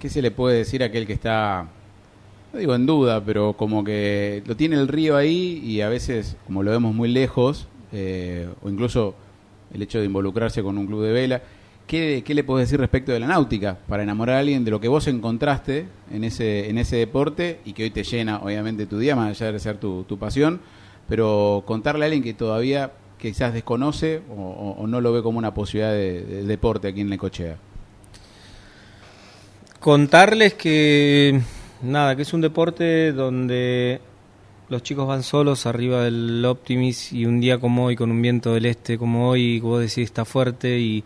¿Qué 0.00 0.10
se 0.10 0.20
le 0.20 0.30
puede 0.30 0.58
decir 0.58 0.82
a 0.82 0.86
aquel 0.86 1.06
que 1.06 1.14
está, 1.14 1.66
no 2.52 2.58
digo 2.58 2.74
en 2.74 2.84
duda, 2.84 3.24
pero 3.24 3.54
como 3.54 3.82
que 3.82 4.42
lo 4.44 4.54
tiene 4.54 4.76
el 4.76 4.86
río 4.86 5.16
ahí 5.16 5.62
y 5.64 5.80
a 5.80 5.88
veces, 5.88 6.36
como 6.44 6.62
lo 6.62 6.72
vemos 6.72 6.94
muy 6.94 7.08
lejos, 7.08 7.68
eh, 7.90 8.46
o 8.62 8.68
incluso 8.68 9.14
el 9.72 9.80
hecho 9.80 10.00
de 10.00 10.04
involucrarse 10.04 10.62
con 10.62 10.76
un 10.76 10.86
club 10.86 11.04
de 11.04 11.12
vela, 11.12 11.42
¿qué, 11.86 12.22
¿qué, 12.24 12.34
le 12.34 12.44
puedes 12.44 12.68
decir 12.68 12.80
respecto 12.80 13.12
de 13.12 13.20
la 13.20 13.26
náutica 13.26 13.78
para 13.88 14.02
enamorar 14.02 14.36
a 14.36 14.38
alguien 14.40 14.64
de 14.64 14.70
lo 14.70 14.80
que 14.80 14.88
vos 14.88 15.06
encontraste 15.06 15.86
en 16.10 16.24
ese, 16.24 16.68
en 16.68 16.78
ese 16.78 16.96
deporte 16.96 17.60
y 17.64 17.72
que 17.72 17.84
hoy 17.84 17.90
te 17.90 18.04
llena, 18.04 18.38
obviamente, 18.38 18.86
tu 18.86 18.98
día, 18.98 19.16
más 19.16 19.30
allá 19.30 19.52
de 19.52 19.58
ser 19.58 19.78
tu, 19.78 20.04
tu 20.04 20.18
pasión, 20.18 20.60
pero 21.08 21.62
contarle 21.66 22.04
a 22.04 22.06
alguien 22.06 22.22
que 22.22 22.34
todavía 22.34 22.92
quizás 23.18 23.54
desconoce 23.54 24.22
o, 24.36 24.86
no 24.86 25.00
lo 25.00 25.12
ve 25.12 25.22
como 25.22 25.38
una 25.38 25.54
posibilidad 25.54 25.92
de, 25.92 26.22
de 26.22 26.44
deporte 26.44 26.88
aquí 26.88 27.00
en 27.00 27.08
Necochea? 27.08 27.56
Contarles 29.80 30.54
que 30.54 31.40
nada, 31.82 32.16
que 32.16 32.22
es 32.22 32.32
un 32.32 32.40
deporte 32.40 33.12
donde 33.12 34.00
los 34.68 34.82
chicos 34.82 35.06
van 35.06 35.22
solos 35.22 35.66
arriba 35.66 36.04
del 36.04 36.44
Optimis 36.44 37.12
y 37.12 37.26
un 37.26 37.40
día 37.40 37.58
como 37.58 37.84
hoy, 37.86 37.96
con 37.96 38.10
un 38.10 38.20
viento 38.20 38.54
del 38.54 38.66
este 38.66 38.98
como 38.98 39.28
hoy, 39.28 39.60
vos 39.60 39.80
decís, 39.80 39.98
está 39.98 40.24
fuerte 40.24 40.78
y, 40.78 41.04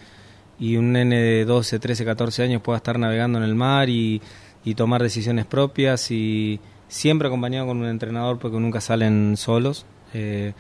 y 0.59 0.77
un 0.77 0.93
nene 0.93 1.17
de 1.17 1.45
12, 1.45 1.79
13, 1.79 2.05
14 2.05 2.43
años 2.43 2.63
pueda 2.63 2.79
estar 2.79 2.99
navegando 2.99 3.39
en 3.39 3.45
el 3.45 3.55
mar 3.55 3.89
y, 3.89 4.21
tomar 4.77 5.03
decisiones 5.03 5.47
propias 5.47 6.11
y 6.11 6.61
siempre 6.89 7.29
acompañado 7.29 7.67
con 7.67 7.79
un 7.79 7.87
entrenador 7.87 8.39
porque 8.39 8.59
nunca 8.59 8.83
salen 8.83 9.39
solos. 9.39 9.87
Eh, 10.13 10.53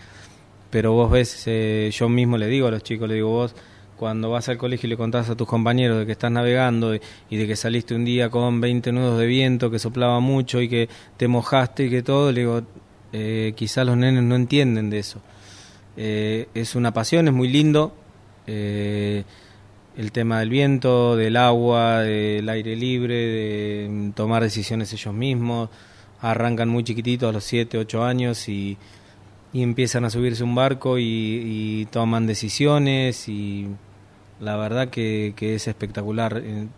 pero 0.70 0.92
vos 0.92 1.10
ves, 1.10 1.42
eh, 1.44 1.90
yo 1.92 2.08
mismo 2.08 2.38
le 2.38 2.46
digo 2.46 2.68
a 2.68 2.70
los 2.70 2.82
chicos, 2.82 3.06
le 3.06 3.16
digo 3.16 3.28
vos, 3.28 3.54
cuando 3.98 4.30
vas 4.30 4.48
al 4.48 4.56
colegio 4.56 4.86
y 4.86 4.90
le 4.90 4.96
contás 4.96 5.28
a 5.28 5.36
tus 5.36 5.46
compañeros 5.46 5.98
de 5.98 6.06
que 6.06 6.12
estás 6.12 6.30
navegando 6.30 6.94
y, 6.94 7.00
de 7.28 7.46
que 7.46 7.54
saliste 7.54 7.94
un 7.94 8.06
día 8.06 8.30
con 8.30 8.62
20 8.62 8.92
nudos 8.92 9.18
de 9.18 9.26
viento, 9.26 9.70
que 9.70 9.78
soplaba 9.78 10.20
mucho 10.20 10.62
y 10.62 10.70
que 10.70 10.88
te 11.18 11.28
mojaste 11.28 11.84
y 11.84 11.90
que 11.90 12.02
todo, 12.02 12.32
le 12.32 12.40
digo, 12.40 12.62
eh, 13.12 13.52
quizás 13.56 13.84
los 13.84 13.98
nenes 13.98 14.22
no 14.22 14.36
entienden 14.36 14.88
de 14.88 15.00
eso. 15.00 15.20
Es 15.98 16.74
una 16.76 16.94
pasión, 16.94 17.28
es 17.28 17.34
muy 17.34 17.48
lindo. 17.48 17.92
El 19.98 20.12
tema 20.12 20.38
del 20.38 20.48
viento, 20.48 21.16
del 21.16 21.36
agua, 21.36 22.02
del 22.02 22.48
aire 22.48 22.76
libre, 22.76 23.14
de 23.14 24.12
tomar 24.14 24.44
decisiones 24.44 24.92
ellos 24.92 25.12
mismos. 25.12 25.70
Arrancan 26.20 26.68
muy 26.68 26.84
chiquititos 26.84 27.28
a 27.28 27.32
los 27.32 27.42
7, 27.42 27.78
8 27.78 28.04
años 28.04 28.48
y, 28.48 28.78
empiezan 29.52 30.04
a 30.04 30.10
subirse 30.10 30.44
un 30.44 30.54
barco 30.54 30.98
y, 30.98 31.02
y 31.02 31.86
toman 31.86 32.28
decisiones 32.28 33.28
y 33.28 33.66
la 34.40 34.56
verdad 34.56 34.88
que, 34.88 35.34
es 35.36 35.66
espectacular. 35.66 36.42
Eh, 36.44 36.68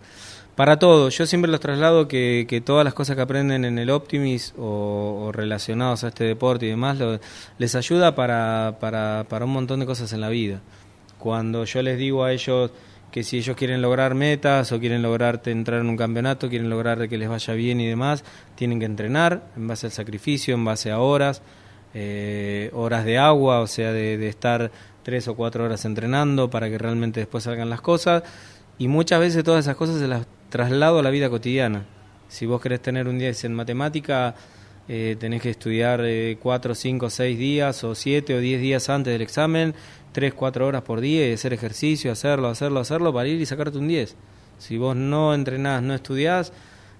para 0.54 0.78
todo, 0.78 1.10
yo 1.10 1.26
siempre 1.26 1.50
los 1.50 1.60
traslado 1.60 2.08
que, 2.08 2.46
que, 2.48 2.62
todas 2.62 2.86
las 2.86 2.94
cosas 2.94 3.16
que 3.16 3.22
aprenden 3.22 3.66
en 3.66 3.78
el 3.78 3.90
Optimis 3.90 4.54
o, 4.58 5.30
relacionados 5.32 6.04
a 6.04 6.08
este 6.08 6.24
deporte 6.24 6.64
y 6.64 6.70
demás 6.70 6.96
les 7.58 7.74
ayuda 7.74 8.14
para, 8.14 8.78
para, 8.80 9.26
para 9.28 9.44
un 9.44 9.52
montón 9.52 9.80
de 9.80 9.86
cosas 9.86 10.10
en 10.14 10.22
la 10.22 10.30
vida. 10.30 10.62
Cuando 11.18 11.66
yo 11.66 11.82
les 11.82 11.98
digo 11.98 12.24
a 12.24 12.32
ellos 12.32 12.70
que 13.10 13.24
si 13.24 13.38
ellos 13.38 13.56
quieren 13.56 13.82
lograr 13.82 14.14
metas 14.14 14.70
o 14.72 14.78
quieren 14.78 15.02
lograr 15.02 15.40
entrar 15.46 15.80
en 15.80 15.88
un 15.88 15.96
campeonato, 15.96 16.48
quieren 16.48 16.70
lograr 16.70 17.08
que 17.08 17.18
les 17.18 17.28
vaya 17.28 17.54
bien 17.54 17.80
y 17.80 17.88
demás, 17.88 18.24
tienen 18.54 18.78
que 18.78 18.86
entrenar 18.86 19.42
en 19.56 19.66
base 19.66 19.86
al 19.86 19.92
sacrificio, 19.92 20.54
en 20.54 20.64
base 20.64 20.90
a 20.90 21.00
horas, 21.00 21.42
eh, 21.94 22.70
horas 22.72 23.04
de 23.04 23.18
agua, 23.18 23.60
o 23.60 23.66
sea, 23.66 23.92
de, 23.92 24.16
de 24.16 24.28
estar 24.28 24.70
tres 25.02 25.26
o 25.28 25.34
cuatro 25.34 25.64
horas 25.64 25.84
entrenando 25.84 26.50
para 26.50 26.68
que 26.68 26.78
realmente 26.78 27.20
después 27.20 27.44
salgan 27.44 27.70
las 27.70 27.80
cosas. 27.80 28.22
Y 28.78 28.88
muchas 28.88 29.20
veces 29.20 29.44
todas 29.44 29.64
esas 29.64 29.76
cosas 29.76 29.98
se 29.98 30.08
las 30.08 30.26
traslado 30.48 30.98
a 30.98 31.02
la 31.02 31.10
vida 31.10 31.30
cotidiana. 31.30 31.84
Si 32.28 32.46
vos 32.46 32.60
querés 32.60 32.80
tener 32.80 33.08
un 33.08 33.18
10 33.18 33.44
en 33.44 33.54
matemática, 33.54 34.34
eh, 34.88 35.16
tenés 35.18 35.42
que 35.42 35.50
estudiar 35.50 36.00
eh, 36.04 36.38
cuatro, 36.42 36.74
cinco, 36.74 37.10
seis 37.10 37.38
días 37.38 37.84
o 37.84 37.94
siete 37.94 38.34
o 38.34 38.40
diez 38.40 38.60
días 38.60 38.88
antes 38.88 39.12
del 39.12 39.22
examen, 39.22 39.74
tres, 40.12 40.34
cuatro 40.34 40.66
horas 40.66 40.82
por 40.82 41.00
día 41.00 41.28
y 41.28 41.34
hacer 41.34 41.52
ejercicio, 41.52 42.10
hacerlo, 42.12 42.48
hacerlo, 42.48 42.80
hacerlo 42.80 43.12
para 43.12 43.28
ir 43.28 43.40
y 43.40 43.46
sacarte 43.46 43.78
un 43.78 43.88
10. 43.88 44.16
Si 44.58 44.76
vos 44.76 44.96
no 44.96 45.32
entrenás, 45.34 45.82
no 45.82 45.94
estudiás, 45.94 46.52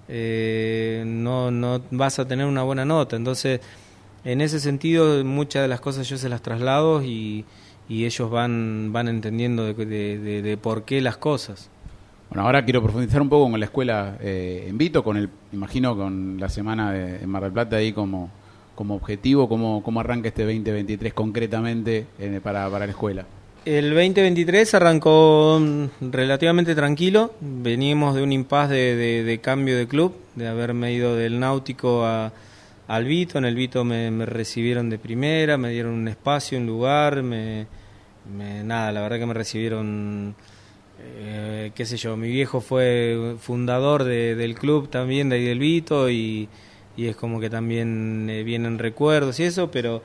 eh, 0.08 1.04
no, 1.06 1.50
no 1.50 1.82
vas 1.90 2.18
a 2.18 2.26
tener 2.26 2.46
una 2.46 2.62
buena 2.62 2.84
nota. 2.84 3.16
Entonces, 3.16 3.60
en 4.24 4.40
ese 4.40 4.60
sentido, 4.60 5.24
muchas 5.24 5.62
de 5.62 5.68
las 5.68 5.80
cosas 5.80 6.08
yo 6.08 6.16
se 6.16 6.28
las 6.28 6.42
traslado 6.42 7.02
y, 7.02 7.44
y 7.88 8.04
ellos 8.06 8.30
van, 8.30 8.92
van 8.92 9.08
entendiendo 9.08 9.72
de, 9.72 9.74
de, 10.42 10.56
por 10.56 10.84
qué 10.84 11.00
las 11.00 11.16
cosas. 11.16 11.70
Bueno, 12.30 12.44
ahora 12.44 12.64
quiero 12.64 12.80
profundizar 12.80 13.20
un 13.20 13.28
poco 13.28 13.50
con 13.50 13.58
la 13.58 13.66
escuela 13.66 14.16
eh, 14.20 14.66
en 14.68 14.78
Vito, 14.78 15.02
con 15.02 15.16
el, 15.16 15.28
imagino 15.52 15.96
con 15.96 16.38
la 16.38 16.48
semana 16.48 16.92
de, 16.92 17.26
Mar 17.26 17.42
del 17.42 17.50
Plata 17.50 17.74
ahí 17.74 17.92
como, 17.92 18.30
como 18.76 18.94
objetivo, 18.94 19.48
cómo, 19.48 19.82
cómo 19.82 19.98
arranca 19.98 20.28
este 20.28 20.44
2023 20.44 21.12
concretamente 21.12 22.06
eh, 22.20 22.40
para, 22.40 22.70
para 22.70 22.86
la 22.86 22.92
escuela. 22.92 23.26
El 23.64 23.90
2023 23.90 24.74
arrancó 24.74 25.58
mm, 25.60 26.12
relativamente 26.12 26.76
tranquilo, 26.76 27.34
venimos 27.40 28.14
de 28.14 28.22
un 28.22 28.30
impas 28.30 28.70
de, 28.70 29.24
de, 29.24 29.38
cambio 29.40 29.76
de 29.76 29.88
club, 29.88 30.14
de 30.36 30.46
haberme 30.46 30.92
ido 30.92 31.16
del 31.16 31.40
náutico 31.40 32.06
a, 32.06 32.32
al 32.86 33.04
Vito, 33.06 33.38
en 33.38 33.44
el 33.44 33.56
Vito 33.56 33.84
me, 33.84 34.12
me 34.12 34.24
recibieron 34.24 34.88
de 34.88 35.00
primera, 35.00 35.58
me 35.58 35.70
dieron 35.70 35.94
un 35.94 36.06
espacio, 36.06 36.58
un 36.58 36.66
lugar, 36.66 37.24
me, 37.24 37.66
nada, 38.64 38.92
la 38.92 39.00
verdad 39.00 39.18
que 39.18 39.26
me 39.26 39.34
recibieron, 39.34 40.36
eh, 41.02 41.72
qué 41.74 41.86
sé 41.86 41.96
yo, 41.96 42.16
mi 42.16 42.28
viejo 42.28 42.60
fue 42.60 43.36
fundador 43.38 44.04
del 44.04 44.54
club 44.54 44.88
también 44.88 45.28
de 45.28 45.36
ahí 45.36 45.44
del 45.44 45.58
Vito 45.58 46.10
y, 46.10 46.48
es 46.96 47.16
como 47.16 47.40
que 47.40 47.48
también 47.48 48.28
eh, 48.28 48.42
vienen 48.42 48.78
recuerdos 48.78 49.40
y 49.40 49.44
eso, 49.44 49.70
pero 49.70 50.02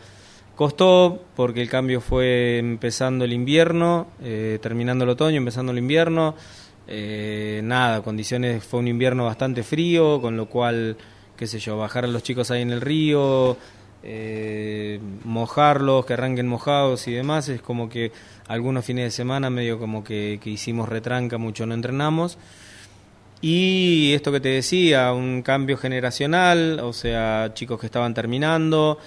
costó 0.55 1.21
porque 1.35 1.61
el 1.61 1.69
cambio 1.69 1.99
fue 1.99 2.57
empezando 2.57 3.25
el 3.25 3.33
invierno, 3.33 4.07
eh, 4.23 4.59
terminando 4.61 5.03
el 5.03 5.09
otoño, 5.09 5.37
empezando 5.37 5.73
el 5.73 5.79
invierno. 5.79 6.35
nada, 6.87 8.01
condiciones, 8.01 8.63
fue 8.63 8.79
un 8.79 8.87
invierno 8.87 9.25
bastante 9.25 9.63
frío, 9.63 10.21
con 10.21 10.37
lo 10.37 10.47
cual, 10.47 10.95
qué 11.35 11.47
sé 11.47 11.59
yo, 11.59 11.77
bajar 11.77 12.05
a 12.05 12.07
los 12.07 12.23
chicos 12.23 12.49
ahí 12.51 12.61
en 12.61 12.71
el 12.71 12.79
río, 12.81 13.57
eh, 14.07 14.99
mojarlos, 15.23 16.05
que 16.05 16.13
arranquen 16.13 16.47
mojados 16.47 17.07
y 17.07 17.13
demás, 17.13 17.49
es 17.49 17.61
como 17.61 17.89
que 17.89 18.11
algunos 18.47 18.85
fines 18.85 19.05
de 19.05 19.11
semana 19.11 19.49
medio 19.49 19.79
como 19.79 20.03
que, 20.03 20.39
hicimos 20.45 20.87
retranca, 20.87 21.39
mucho 21.39 21.65
no 21.65 21.73
entrenamos. 21.73 22.37
Y 23.41 24.13
esto 24.13 24.31
que 24.31 24.39
te 24.39 24.49
decía, 24.49 25.11
un 25.11 25.41
cambio 25.41 25.77
generacional, 25.77 26.79
o 26.81 26.93
sea, 26.93 27.51
chicos 27.55 27.79
que 27.79 27.87
estaban 27.87 28.13
terminando, 28.13 28.99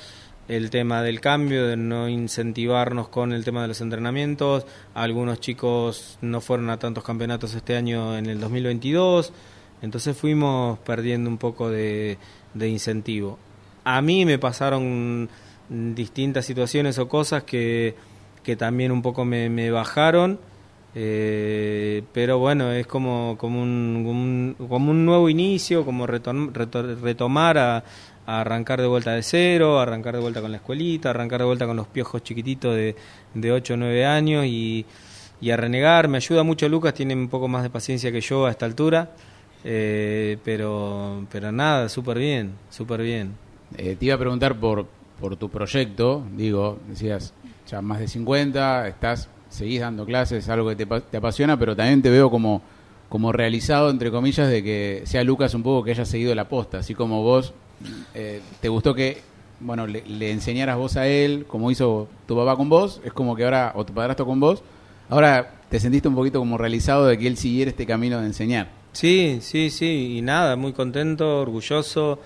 el 0.48 0.70
tema 0.70 1.02
del 1.02 1.20
cambio, 1.20 1.66
de 1.68 1.76
no 1.76 2.08
incentivarnos 2.08 3.08
con 3.08 3.32
el 3.32 3.44
tema 3.44 3.62
de 3.62 3.68
los 3.68 3.80
entrenamientos. 3.80 4.66
Algunos 4.94 5.40
chicos 5.40 6.18
no 6.22 6.40
fueron 6.40 6.70
a 6.70 6.78
tantos 6.78 7.04
campeonatos 7.04 7.54
este 7.54 7.76
año 7.76 8.18
en 8.18 8.26
el 8.26 8.40
2022, 8.40 9.32
entonces 9.82 10.16
fuimos 10.16 10.78
perdiendo 10.80 11.30
un 11.30 11.38
poco 11.38 11.70
de 11.70 12.18
incentivo 12.54 13.38
a 13.96 14.02
mí 14.02 14.26
me 14.26 14.38
pasaron 14.38 15.30
distintas 15.70 16.44
situaciones 16.44 16.98
o 16.98 17.08
cosas 17.08 17.44
que, 17.44 17.94
que 18.42 18.54
también 18.54 18.92
un 18.92 19.00
poco 19.00 19.24
me, 19.24 19.70
bajaron. 19.70 20.38
Eh, 20.94 22.02
pero 22.12 22.38
bueno, 22.38 22.70
es 22.70 22.86
como, 22.86 23.36
como, 23.38 23.62
un, 23.62 24.56
como 24.68 24.90
un 24.90 25.06
nuevo 25.06 25.30
inicio, 25.30 25.86
como 25.86 26.06
retomar 26.06 27.56
a, 27.56 27.84
arrancar 28.26 28.82
de 28.82 28.88
vuelta 28.88 29.12
de 29.12 29.22
cero, 29.22 29.80
arrancar 29.80 30.16
de 30.16 30.20
vuelta 30.20 30.42
con 30.42 30.50
la 30.50 30.58
escuelita, 30.58 31.08
arrancar 31.08 31.40
de 31.40 31.46
vuelta 31.46 31.66
con 31.66 31.76
los 31.76 31.86
piojos 31.86 32.22
chiquititos 32.22 32.74
de, 32.74 32.94
de 33.32 33.52
8 33.52 33.72
o 33.72 33.76
9 33.78 34.04
años 34.04 34.44
y, 34.44 34.84
y, 35.40 35.50
a 35.50 35.56
renegar. 35.56 36.08
Me 36.08 36.18
ayuda 36.18 36.42
mucho 36.42 36.68
Lucas, 36.68 36.92
tiene 36.92 37.14
un 37.14 37.28
poco 37.28 37.48
más 37.48 37.62
de 37.62 37.70
paciencia 37.70 38.12
que 38.12 38.20
yo 38.20 38.44
a 38.44 38.50
esta 38.50 38.66
altura, 38.66 39.12
eh, 39.64 40.36
pero, 40.44 41.26
pero 41.32 41.50
nada, 41.52 41.88
súper 41.88 42.18
bien, 42.18 42.52
súper 42.68 43.00
bien. 43.00 43.47
Eh, 43.76 43.96
te 43.98 44.06
iba 44.06 44.14
a 44.14 44.18
preguntar 44.18 44.58
por, 44.58 44.86
por 45.20 45.36
tu 45.36 45.48
proyecto, 45.48 46.24
digo, 46.36 46.78
decías, 46.88 47.34
ya 47.66 47.82
más 47.82 48.00
de 48.00 48.08
50, 48.08 48.88
estás, 48.88 49.28
seguís 49.48 49.80
dando 49.80 50.06
clases, 50.06 50.48
algo 50.48 50.68
que 50.70 50.76
te, 50.76 50.86
te 50.86 51.16
apasiona, 51.16 51.58
pero 51.58 51.76
también 51.76 52.02
te 52.02 52.10
veo 52.10 52.30
como 52.30 52.62
como 53.08 53.32
realizado, 53.32 53.90
entre 53.90 54.10
comillas, 54.10 54.50
de 54.50 54.62
que 54.62 55.02
sea 55.04 55.24
Lucas 55.24 55.54
un 55.54 55.62
poco 55.62 55.84
que 55.84 55.92
haya 55.92 56.04
seguido 56.04 56.34
la 56.34 56.48
posta, 56.48 56.78
así 56.78 56.94
como 56.94 57.22
vos 57.22 57.54
eh, 58.14 58.40
te 58.60 58.68
gustó 58.68 58.94
que, 58.94 59.22
bueno, 59.60 59.86
le, 59.86 60.30
enseñaras 60.30 60.76
vos 60.76 60.96
a 60.96 61.06
él, 61.06 61.46
como 61.46 61.70
hizo 61.70 62.08
tu 62.26 62.36
papá 62.36 62.56
con 62.56 62.68
vos, 62.68 63.00
es 63.04 63.12
como 63.12 63.34
que 63.34 63.44
ahora, 63.44 63.72
o 63.74 63.84
tu 63.84 63.94
padrastro 63.94 64.26
con 64.26 64.40
vos, 64.40 64.62
ahora 65.08 65.54
te 65.70 65.80
sentiste 65.80 66.08
un 66.08 66.14
poquito 66.14 66.38
como 66.38 66.58
realizado 66.58 67.06
de 67.06 67.18
que 67.18 67.26
él 67.26 67.36
siguiera 67.36 67.70
este 67.70 67.86
camino 67.86 68.20
de 68.20 68.26
enseñar. 68.26 68.68
Sí, 68.92 69.38
sí, 69.40 69.70
sí, 69.70 70.18
y 70.18 70.22
nada, 70.22 70.56
muy 70.56 70.72
contento, 70.72 71.40
orgulloso 71.40 72.18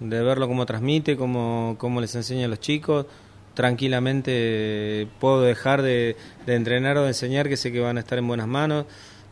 de 0.00 0.22
verlo 0.22 0.48
cómo 0.48 0.66
transmite, 0.66 1.16
cómo, 1.16 1.76
cómo 1.78 2.00
les 2.00 2.14
enseña 2.14 2.46
a 2.46 2.48
los 2.48 2.60
chicos. 2.60 3.06
Tranquilamente 3.54 5.08
puedo 5.18 5.42
dejar 5.42 5.82
de, 5.82 6.16
de 6.44 6.54
entrenar 6.54 6.98
o 6.98 7.02
de 7.02 7.08
enseñar, 7.08 7.48
que 7.48 7.56
sé 7.56 7.72
que 7.72 7.80
van 7.80 7.96
a 7.96 8.00
estar 8.00 8.18
en 8.18 8.28
buenas 8.28 8.46
manos 8.46 8.86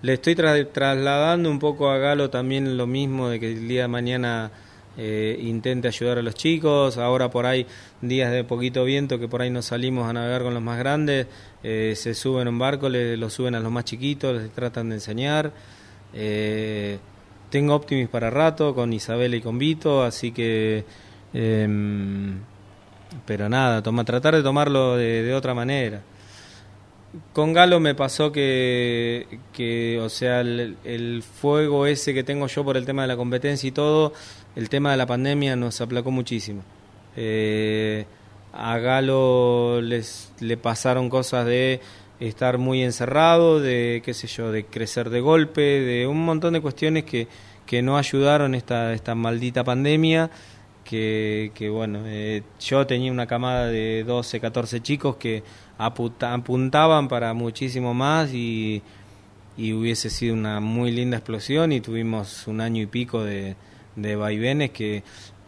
le 0.04 0.12
estoy 0.12 0.34
trasladando 0.34 1.50
un 1.50 1.58
poco 1.58 1.88
a 1.88 1.96
Galo 1.96 2.28
también 2.28 2.76
lo 2.76 2.86
mismo 2.86 3.30
de 3.30 3.40
que 3.40 3.52
el 3.52 3.66
día 3.66 3.82
de 3.82 3.88
mañana 3.88 4.50
eh, 4.98 5.38
intente 5.40 5.88
ayudar 5.88 6.18
a 6.18 6.22
los 6.22 6.34
chicos. 6.34 6.98
Ahora 6.98 7.30
por 7.30 7.46
ahí, 7.46 7.66
días 8.02 8.30
de 8.30 8.44
poquito 8.44 8.84
viento, 8.84 9.18
que 9.18 9.28
por 9.28 9.40
ahí 9.40 9.48
nos 9.48 9.64
salimos 9.64 10.06
a 10.06 10.12
navegar 10.12 10.42
con 10.42 10.52
los 10.52 10.62
más 10.62 10.78
grandes, 10.78 11.26
eh, 11.62 11.94
se 11.96 12.12
suben 12.12 12.48
a 12.48 12.50
un 12.50 12.58
barco, 12.58 12.90
le, 12.90 13.16
lo 13.16 13.30
suben 13.30 13.54
a 13.54 13.60
los 13.60 13.72
más 13.72 13.86
chiquitos, 13.86 14.42
les 14.42 14.50
tratan 14.50 14.90
de 14.90 14.96
enseñar. 14.96 15.52
Eh, 16.12 16.98
tengo 17.54 17.76
Optimis 17.76 18.08
para 18.08 18.30
rato 18.30 18.74
con 18.74 18.92
Isabel 18.92 19.32
y 19.32 19.40
con 19.40 19.60
Vito, 19.60 20.02
así 20.02 20.32
que... 20.32 20.84
Em, 21.32 22.40
pero 23.26 23.48
nada, 23.48 23.80
toma, 23.80 24.04
tratar 24.04 24.34
de 24.34 24.42
tomarlo 24.42 24.96
de 24.96 25.32
otra 25.32 25.54
manera. 25.54 26.02
Con 27.32 27.52
Galo 27.52 27.78
me 27.78 27.94
pasó 27.94 28.32
que, 28.32 29.38
que 29.52 30.00
o 30.02 30.08
sea, 30.08 30.40
el, 30.40 31.22
fuego 31.22 31.86
ese 31.86 32.12
que 32.12 32.24
tengo 32.24 32.48
yo 32.48 32.64
por 32.64 32.76
el 32.76 32.84
tema 32.86 33.02
de 33.02 33.08
la 33.08 33.16
competencia 33.16 33.68
y 33.68 33.70
todo, 33.70 34.12
el 34.56 34.68
tema 34.68 34.90
de 34.90 34.96
la 34.96 35.06
pandemia 35.06 35.54
nos 35.54 35.80
aplacó 35.80 36.10
muchísimo. 36.10 36.64
Eh, 37.14 38.04
a 38.52 38.78
Galo 38.78 39.80
les, 39.80 40.32
le 40.40 40.56
pasaron 40.56 41.08
cosas 41.08 41.46
de 41.46 41.80
estar 42.20 42.58
muy 42.58 42.82
encerrado, 42.82 43.60
de 43.60 44.02
qué 44.04 44.14
sé 44.14 44.26
yo, 44.26 44.52
de 44.52 44.64
crecer 44.64 45.10
de 45.10 45.20
golpe, 45.20 45.60
de 45.60 46.06
un 46.06 46.24
montón 46.24 46.54
de 46.54 46.60
cuestiones 46.60 47.04
que, 47.04 47.28
que 47.66 47.82
no 47.82 47.96
ayudaron 47.96 48.54
esta, 48.54 48.92
esta 48.92 49.14
maldita 49.14 49.64
pandemia. 49.64 50.30
Que, 50.84 51.50
que 51.54 51.70
bueno, 51.70 52.00
eh, 52.04 52.42
yo 52.60 52.86
tenía 52.86 53.10
una 53.10 53.26
camada 53.26 53.68
de 53.68 54.04
12, 54.04 54.38
14 54.38 54.82
chicos 54.82 55.16
que 55.16 55.42
apuntaban 55.78 57.08
para 57.08 57.32
muchísimo 57.32 57.94
más 57.94 58.32
y, 58.34 58.82
hubiese 59.56 60.10
sido 60.10 60.34
una 60.34 60.60
muy 60.60 60.90
linda 60.90 61.16
explosión 61.16 61.72
y 61.72 61.80
tuvimos 61.80 62.46
un 62.48 62.60
año 62.60 62.82
y 62.82 62.86
pico 62.86 63.24
de, 63.24 63.56
de 63.96 64.16
vaivenes 64.16 64.72
que 64.72 65.04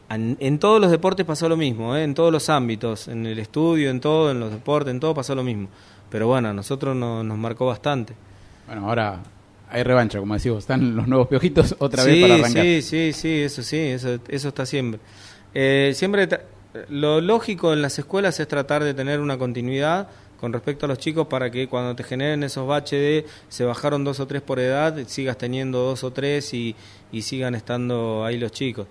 en, 0.08 0.58
todos 0.58 0.80
los 0.80 0.90
deportes 0.90 1.26
pasó 1.26 1.48
lo 1.48 1.56
mismo, 1.56 1.96
¿eh? 1.96 2.04
en 2.04 2.14
todos 2.14 2.32
los 2.32 2.48
ámbitos, 2.48 3.08
en 3.08 3.26
el 3.26 3.38
estudio, 3.38 3.90
en 3.90 4.00
todo, 4.00 4.30
en 4.30 4.38
los 4.38 4.52
deportes, 4.52 4.92
en 4.92 5.00
todo 5.00 5.14
pasó 5.14 5.34
lo 5.34 5.42
mismo. 5.42 5.68
Pero 6.10 6.28
bueno, 6.28 6.48
a 6.48 6.52
nosotros 6.52 6.94
nos 6.96 7.38
marcó 7.38 7.66
bastante. 7.66 8.14
Bueno, 8.66 8.88
ahora 8.88 9.20
hay 9.68 9.82
revancha, 9.82 10.18
como 10.18 10.34
decimos, 10.34 10.58
están 10.58 10.96
los 10.96 11.08
nuevos 11.08 11.28
piojitos 11.28 11.76
otra 11.78 12.04
vez 12.04 12.22
para 12.22 12.34
arrancar. 12.34 12.62
Sí, 12.62 12.82
sí, 12.82 13.12
sí, 13.12 13.42
eso 13.42 13.62
sí, 13.62 13.78
eso, 13.78 14.18
eso 14.28 14.48
está 14.48 14.66
siempre. 14.66 15.00
Eh, 15.54 15.92
siempre 15.94 16.28
lo 16.88 17.20
lógico 17.20 17.72
en 17.72 17.82
las 17.82 17.98
escuelas 17.98 18.38
es 18.40 18.48
tratar 18.48 18.84
de 18.84 18.94
tener 18.94 19.20
una 19.20 19.38
continuidad 19.38 20.08
con 20.38 20.52
respecto 20.52 20.84
a 20.84 20.88
los 20.88 20.98
chicos 20.98 21.26
para 21.28 21.50
que 21.50 21.66
cuando 21.66 21.96
te 21.96 22.04
generen 22.04 22.42
esos 22.42 22.66
baches 22.66 23.00
de 23.00 23.26
se 23.48 23.64
bajaron 23.64 24.04
dos 24.04 24.20
o 24.20 24.26
tres 24.26 24.42
por 24.42 24.60
edad, 24.60 24.96
sigas 25.06 25.38
teniendo 25.38 25.78
dos 25.78 26.04
o 26.04 26.12
tres 26.12 26.52
y, 26.52 26.76
sigan 27.20 27.54
estando 27.54 28.24
ahí 28.24 28.38
los 28.38 28.52
chicos. 28.52 28.86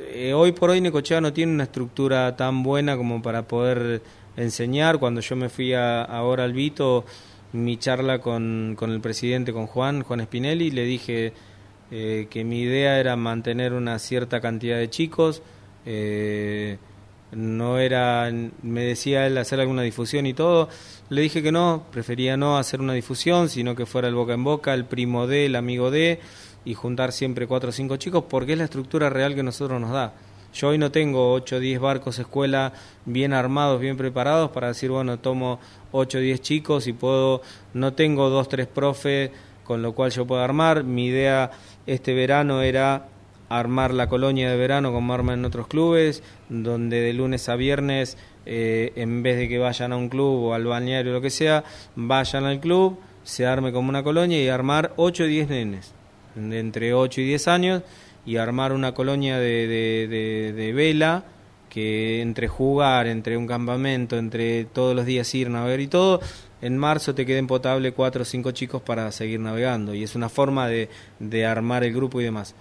Eh, 0.00 0.32
hoy 0.34 0.52
por 0.52 0.70
hoy 0.70 0.80
Necochea 0.80 1.20
no 1.20 1.32
tiene 1.32 1.52
una 1.52 1.64
estructura 1.64 2.34
tan 2.36 2.62
buena 2.62 2.96
como 2.96 3.22
para 3.22 3.42
poder 3.42 4.02
enseñar. 4.38 4.98
Cuando 4.98 5.20
yo 5.20 5.36
me 5.36 5.48
fui 5.48 5.74
a, 5.74 6.02
ahora 6.02 6.44
al 6.44 6.52
Vito, 6.52 7.04
mi 7.52 7.76
charla 7.76 8.20
con, 8.20 8.74
con, 8.78 8.90
el 8.90 9.00
presidente, 9.00 9.52
con 9.52 9.66
Juan, 9.66 10.02
Juan 10.02 10.22
Spinelli, 10.22 10.70
le 10.70 10.84
dije 10.84 11.32
eh, 11.90 12.26
que 12.30 12.44
mi 12.44 12.60
idea 12.60 12.98
era 12.98 13.16
mantener 13.16 13.72
una 13.72 13.98
cierta 13.98 14.40
cantidad 14.40 14.78
de 14.78 14.88
chicos. 14.90 15.42
Eh, 15.84 16.78
no 17.32 17.78
era, 17.78 18.30
me 18.62 18.84
decía 18.84 19.26
él 19.26 19.36
hacer 19.36 19.60
alguna 19.60 19.82
difusión 19.82 20.26
y 20.26 20.32
todo, 20.32 20.68
le 21.10 21.20
dije 21.20 21.42
que 21.42 21.52
no, 21.52 21.84
prefería 21.92 22.38
no 22.38 22.56
hacer 22.56 22.80
una 22.80 22.94
difusión, 22.94 23.50
sino 23.50 23.74
que 23.74 23.84
fuera 23.84 24.08
el 24.08 24.14
boca 24.14 24.32
en 24.32 24.44
boca, 24.44 24.72
el 24.72 24.86
primo 24.86 25.26
de, 25.26 25.46
el 25.46 25.56
amigo 25.56 25.90
de, 25.90 26.20
y 26.64 26.72
juntar 26.72 27.12
siempre 27.12 27.46
cuatro 27.46 27.68
o 27.68 27.72
cinco 27.72 27.96
chicos, 27.96 28.24
porque 28.28 28.52
es 28.52 28.58
la 28.58 28.64
estructura 28.64 29.10
real 29.10 29.34
que 29.34 29.42
nosotros 29.42 29.78
nos 29.78 29.92
da. 29.92 30.14
Yo 30.54 30.68
hoy 30.68 30.78
no 30.78 30.90
tengo 30.90 31.32
ocho 31.32 31.56
o 31.56 31.60
diez 31.60 31.80
barcos 31.80 32.18
escuela 32.18 32.72
bien 33.04 33.32
armados, 33.32 33.80
bien 33.80 33.96
preparados 33.96 34.50
para 34.50 34.68
decir, 34.68 34.90
bueno, 34.90 35.18
tomo 35.18 35.60
ocho 35.92 36.18
o 36.18 36.20
diez 36.20 36.40
chicos 36.40 36.86
y 36.86 36.92
puedo, 36.92 37.42
no 37.74 37.92
tengo 37.92 38.30
dos, 38.30 38.48
tres 38.48 38.66
profes 38.66 39.30
con 39.64 39.82
lo 39.82 39.92
cual 39.94 40.10
yo 40.10 40.26
puedo 40.26 40.42
armar. 40.42 40.82
Mi 40.82 41.06
idea 41.06 41.50
este 41.86 42.14
verano 42.14 42.62
era 42.62 43.08
armar 43.48 43.92
la 43.92 44.08
colonia 44.08 44.50
de 44.50 44.56
verano 44.56 44.92
como 44.92 45.12
arman 45.12 45.40
en 45.40 45.44
otros 45.44 45.66
clubes, 45.68 46.22
donde 46.48 47.00
de 47.00 47.12
lunes 47.12 47.48
a 47.48 47.56
viernes, 47.56 48.16
eh, 48.46 48.92
en 48.96 49.22
vez 49.22 49.36
de 49.36 49.48
que 49.48 49.58
vayan 49.58 49.92
a 49.92 49.96
un 49.96 50.08
club 50.08 50.44
o 50.44 50.54
al 50.54 50.64
balneario 50.64 51.12
o 51.12 51.14
lo 51.14 51.20
que 51.20 51.30
sea, 51.30 51.64
vayan 51.96 52.44
al 52.44 52.60
club, 52.60 52.98
se 53.24 53.46
arme 53.46 53.72
como 53.72 53.90
una 53.90 54.02
colonia 54.02 54.42
y 54.42 54.48
armar 54.48 54.94
8 54.96 55.24
o 55.24 55.26
10 55.26 55.48
nenes, 55.48 55.92
de 56.34 56.58
entre 56.58 56.94
8 56.94 57.20
y 57.20 57.26
10 57.26 57.48
años, 57.48 57.82
y 58.28 58.36
armar 58.36 58.72
una 58.72 58.92
colonia 58.92 59.38
de, 59.38 59.66
de, 59.66 60.52
de, 60.52 60.72
vela 60.72 61.24
que 61.70 62.20
entre 62.20 62.46
jugar, 62.46 63.06
entre 63.06 63.36
un 63.36 63.46
campamento, 63.46 64.18
entre 64.18 64.64
todos 64.66 64.94
los 64.94 65.06
días 65.06 65.34
ir, 65.34 65.48
navegar 65.48 65.80
y 65.80 65.86
todo, 65.86 66.20
en 66.60 66.76
marzo 66.76 67.14
te 67.14 67.24
queden 67.24 67.46
potable 67.46 67.92
4 67.92 68.22
o 68.22 68.24
5 68.24 68.50
chicos 68.50 68.82
para 68.82 69.10
seguir 69.12 69.40
navegando. 69.40 69.94
Y 69.94 70.02
es 70.02 70.14
una 70.14 70.28
forma 70.28 70.68
de, 70.68 70.90
de 71.18 71.46
armar 71.46 71.84
el 71.84 71.94
grupo 71.94 72.20
y 72.20 72.24
demás 72.24 72.54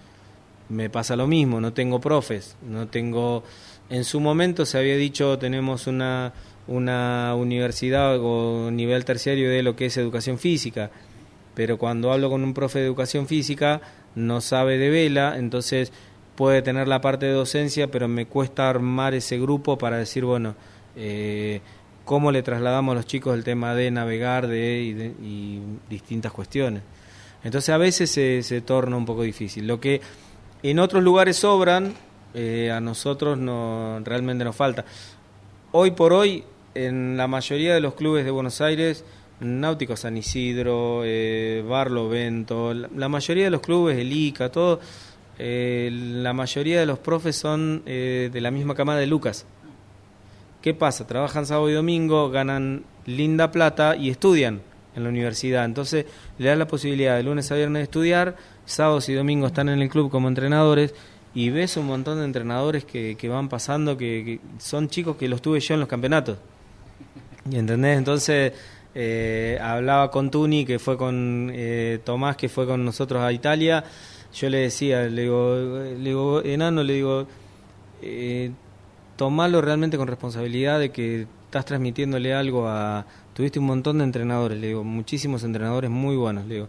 me 0.69 0.89
pasa 0.89 1.15
lo 1.15 1.27
mismo, 1.27 1.61
no 1.61 1.73
tengo 1.73 1.99
profes, 1.99 2.55
no 2.61 2.87
tengo... 2.87 3.43
En 3.89 4.03
su 4.03 4.19
momento 4.19 4.65
se 4.65 4.77
había 4.77 4.97
dicho 4.97 5.37
tenemos 5.37 5.87
una, 5.87 6.33
una 6.67 7.33
universidad 7.35 8.17
o 8.19 8.69
nivel 8.69 9.05
terciario 9.05 9.49
de 9.49 9.63
lo 9.63 9.75
que 9.75 9.85
es 9.85 9.97
educación 9.97 10.37
física, 10.37 10.91
pero 11.55 11.77
cuando 11.77 12.11
hablo 12.11 12.29
con 12.29 12.43
un 12.43 12.53
profe 12.53 12.79
de 12.79 12.85
educación 12.85 13.27
física 13.27 13.81
no 14.17 14.41
sabe 14.41 14.77
de 14.77 14.89
vela, 14.89 15.37
entonces 15.37 15.93
puede 16.35 16.63
tener 16.63 16.87
la 16.87 17.01
parte 17.01 17.27
de 17.27 17.33
docencia, 17.33 17.89
pero 17.91 18.07
me 18.07 18.25
cuesta 18.25 18.67
armar 18.67 19.13
ese 19.13 19.39
grupo 19.39 19.77
para 19.77 19.97
decir, 19.97 20.25
bueno, 20.25 20.55
eh, 20.95 21.61
cómo 22.03 22.31
le 22.31 22.41
trasladamos 22.41 22.93
a 22.93 22.95
los 22.95 23.05
chicos 23.05 23.35
el 23.35 23.43
tema 23.43 23.75
de 23.75 23.91
navegar 23.91 24.47
de, 24.47 25.13
y, 25.21 25.61
distintas 25.87 26.31
cuestiones. 26.31 26.81
Entonces 27.43 27.69
a 27.69 27.77
veces 27.77 28.09
se, 28.09 28.41
se 28.41 28.61
torna 28.61 28.97
un 28.97 29.05
poco 29.05 29.21
difícil. 29.21 29.67
Lo 29.67 29.79
que 29.79 30.01
en 30.63 30.79
otros 30.79 31.03
lugares 31.03 31.37
sobran, 31.37 31.93
eh, 32.33 32.71
a 32.71 32.79
nosotros 32.81 33.37
no 33.37 33.99
realmente 34.03 34.43
nos 34.43 34.55
falta. 34.55 34.83
Hoy 35.71 35.91
por 35.91 36.13
hoy, 36.13 36.43
en 36.73 37.17
la 37.17 37.27
mayoría 37.27 37.75
de 37.75 37.81
los 37.81 37.93
clubes 37.93 38.25
de 38.25 38.31
Buenos 38.31 38.61
Aires, 38.61 39.05
Náutico 39.39 39.95
San 39.95 40.17
Isidro, 40.17 41.01
eh, 41.03 41.63
Barlovento, 41.67 42.73
la, 42.73 43.09
mayoría 43.09 43.45
de 43.45 43.49
los 43.51 43.61
clubes, 43.61 43.97
el 43.97 44.11
ICA, 44.11 44.51
todo, 44.51 44.79
eh, 45.37 45.89
la 45.91 46.33
mayoría 46.33 46.79
de 46.79 46.87
los 46.87 46.97
profes 46.97 47.35
son 47.35 47.83
eh, 47.85 48.29
de 48.31 48.41
la 48.41 48.49
misma 48.49 48.73
camada 48.73 48.99
de 48.99 49.07
Lucas. 49.07 49.45
¿Qué 50.61 50.73
pasa? 50.73 51.05
Trabajan 51.05 51.45
sábado 51.45 51.69
y 51.69 51.73
domingo, 51.73 52.31
ganan 52.31 52.83
linda 53.05 53.51
plata 53.51 53.95
y 53.95 54.09
estudian 54.09 54.61
en 54.95 55.03
la 55.03 55.09
universidad. 55.09 55.65
Entonces 55.65 56.05
le 56.39 56.49
dan 56.49 56.57
la 56.57 56.67
posibilidad 56.67 57.15
de 57.15 57.23
lunes 57.23 57.51
a 57.51 57.55
viernes 57.55 57.81
de 57.81 57.83
estudiar, 57.83 58.35
sábados 58.65 59.07
y 59.07 59.13
domingos 59.13 59.51
están 59.51 59.69
en 59.69 59.81
el 59.81 59.89
club 59.89 60.09
como 60.09 60.27
entrenadores 60.27 60.95
y 61.35 61.51
ves 61.51 61.77
un 61.77 61.85
montón 61.85 62.17
de 62.17 62.25
entrenadores 62.25 62.83
que, 62.83 63.15
que 63.15 63.29
van 63.29 63.49
pasando, 63.49 63.95
que, 63.95 64.39
son 64.57 64.89
chicos 64.89 65.15
que 65.15 65.29
los 65.29 65.43
tuve 65.43 65.59
yo 65.59 65.75
en 65.75 65.79
los 65.79 65.87
campeonatos. 65.87 66.39
¿Y 67.49 67.57
entendés? 67.57 67.99
Entonces 67.99 68.53
eh, 68.99 69.59
hablaba 69.61 70.09
con 70.09 70.31
Tuni, 70.31 70.65
que 70.65 70.79
fue 70.79 70.97
con 70.97 71.51
eh, 71.53 71.99
Tomás, 72.03 72.35
que 72.35 72.49
fue 72.49 72.65
con 72.65 72.83
nosotros 72.83 73.21
a 73.21 73.31
Italia. 73.31 73.83
Yo 74.33 74.49
le 74.49 74.57
decía, 74.57 75.03
le 75.03 75.21
digo, 75.21 75.55
le 75.55 75.97
digo 75.97 76.43
enano, 76.43 76.81
le 76.81 76.93
digo, 76.93 77.27
eh, 78.01 78.49
tomarlo 79.15 79.61
realmente 79.61 79.97
con 79.97 80.07
responsabilidad 80.07 80.79
de 80.79 80.89
que 80.89 81.27
estás 81.45 81.65
transmitiéndole 81.65 82.33
algo 82.33 82.67
a... 82.67 83.05
Tuviste 83.35 83.59
un 83.59 83.67
montón 83.67 83.99
de 83.99 84.03
entrenadores, 84.03 84.59
le 84.59 84.67
digo, 84.69 84.83
muchísimos 84.83 85.43
entrenadores 85.43 85.91
muy 85.91 86.15
buenos, 86.15 86.47
le 86.47 86.55
digo. 86.55 86.67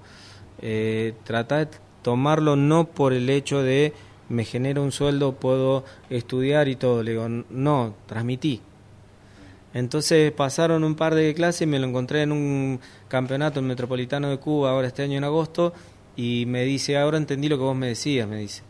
Eh, 0.61 1.15
trata 1.25 1.65
de 1.65 1.69
tomarlo 2.03 2.57
no 2.57 2.89
por 2.89 3.15
el 3.15 3.31
hecho 3.31 3.63
de 3.63 3.95
me 4.29 4.45
genero 4.45 4.83
un 4.83 4.93
sueldo, 4.93 5.33
puedo 5.33 5.85
estudiar 6.11 6.69
y 6.69 6.77
todo, 6.77 7.03
le 7.03 7.13
digo, 7.13 7.27
no, 7.49 7.95
transmití. 8.07 8.61
Entonces 9.75 10.33
pasaron 10.33 10.85
un 10.85 10.95
par 10.95 11.15
de 11.15 11.35
clases, 11.35 11.69
me 11.69 11.79
lo 11.79 11.87
encontré 11.87 12.23
en 12.23 12.33
un 12.33 12.81
campeonato 13.09 13.61
en 13.61 13.67
Metropolitano 13.67 14.31
de 14.31 14.39
Cuba, 14.39 14.71
ahora 14.71 14.89
este 14.89 15.03
año 15.03 15.19
en 15.19 15.25
agosto, 15.25 15.73
y 16.17 16.45
me 16.47 16.65
dice, 16.65 16.97
ahora 16.97 17.19
entendí 17.19 17.49
lo 17.49 17.59
que 17.59 17.65
vos 17.65 17.77
me 17.77 17.89
decías, 17.89 18.27
me 18.29 18.39
dice. 18.39 18.63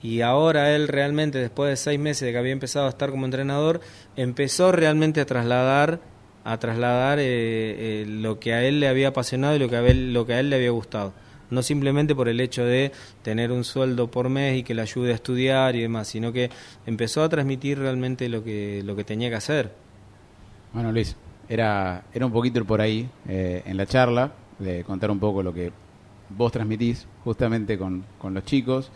Y 0.00 0.20
ahora 0.20 0.74
él 0.74 0.86
realmente, 0.88 1.38
después 1.38 1.70
de 1.70 1.76
seis 1.76 1.98
meses 1.98 2.26
de 2.26 2.32
que 2.32 2.38
había 2.38 2.52
empezado 2.52 2.86
a 2.86 2.90
estar 2.90 3.10
como 3.10 3.24
entrenador, 3.24 3.80
empezó 4.16 4.70
realmente 4.70 5.20
a 5.20 5.26
trasladar 5.26 6.00
a 6.48 6.58
trasladar 6.58 7.18
eh, 7.18 7.24
eh, 7.26 8.06
lo 8.06 8.40
que 8.40 8.54
a 8.54 8.64
él 8.64 8.80
le 8.80 8.88
había 8.88 9.08
apasionado 9.08 9.56
y 9.56 9.58
lo 9.58 9.68
que 9.68 9.76
a 9.76 9.80
él, 9.80 10.14
lo 10.14 10.24
que 10.24 10.32
a 10.32 10.40
él 10.40 10.48
le 10.48 10.56
había 10.56 10.70
gustado. 10.70 11.12
No 11.50 11.62
simplemente 11.62 12.14
por 12.14 12.28
el 12.28 12.40
hecho 12.40 12.64
de 12.64 12.90
tener 13.22 13.52
un 13.52 13.64
sueldo 13.64 14.10
por 14.10 14.30
mes 14.30 14.58
y 14.58 14.62
que 14.62 14.74
le 14.74 14.80
ayude 14.80 15.12
a 15.12 15.14
estudiar 15.14 15.76
y 15.76 15.82
demás, 15.82 16.08
sino 16.08 16.32
que 16.32 16.50
empezó 16.86 17.22
a 17.22 17.28
transmitir 17.28 17.78
realmente 17.78 18.30
lo 18.30 18.42
que, 18.42 18.82
lo 18.82 18.96
que 18.96 19.04
tenía 19.04 19.28
que 19.28 19.36
hacer. 19.36 19.87
Bueno, 20.78 20.92
Luis, 20.92 21.16
era, 21.48 22.04
era 22.14 22.24
un 22.24 22.30
poquito 22.30 22.64
por 22.64 22.80
ahí 22.80 23.08
eh, 23.28 23.64
en 23.66 23.76
la 23.76 23.84
charla, 23.84 24.30
de 24.60 24.84
contar 24.84 25.10
un 25.10 25.18
poco 25.18 25.42
lo 25.42 25.52
que 25.52 25.72
vos 26.28 26.52
transmitís 26.52 27.04
justamente 27.24 27.76
con, 27.76 28.04
con 28.16 28.32
los 28.32 28.44
chicos, 28.44 28.92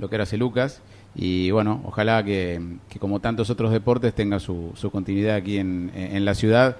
lo 0.00 0.10
que 0.10 0.16
hace 0.16 0.36
Lucas. 0.36 0.82
Y 1.14 1.52
bueno, 1.52 1.82
ojalá 1.84 2.24
que, 2.24 2.60
que, 2.88 2.98
como 2.98 3.20
tantos 3.20 3.48
otros 3.48 3.70
deportes 3.70 4.12
tenga 4.12 4.40
su, 4.40 4.72
su 4.74 4.90
continuidad 4.90 5.36
aquí 5.36 5.58
en, 5.58 5.92
en 5.94 6.24
la 6.24 6.34
ciudad 6.34 6.78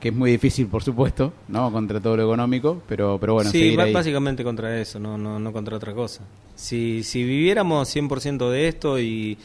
que 0.00 0.08
es 0.08 0.14
muy 0.14 0.30
difícil, 0.30 0.66
por 0.66 0.82
supuesto, 0.82 1.34
¿no? 1.48 1.70
Contra 1.70 2.00
todo 2.00 2.16
lo 2.16 2.22
económico, 2.22 2.82
pero, 2.88 3.18
pero 3.20 3.34
bueno, 3.34 3.50
Sí, 3.50 3.76
básicamente 3.76 4.42
contra 4.44 4.80
eso, 4.80 4.98
no, 4.98 5.18
no, 5.18 5.38
no 5.38 5.52
contra 5.52 5.76
otra 5.76 5.92
cosa. 5.92 6.22
Si, 6.54 7.02
si 7.02 7.22
viviéramos 7.22 7.94
100% 7.94 8.48
de 8.48 8.68
esto 8.68 8.98
y, 8.98 9.36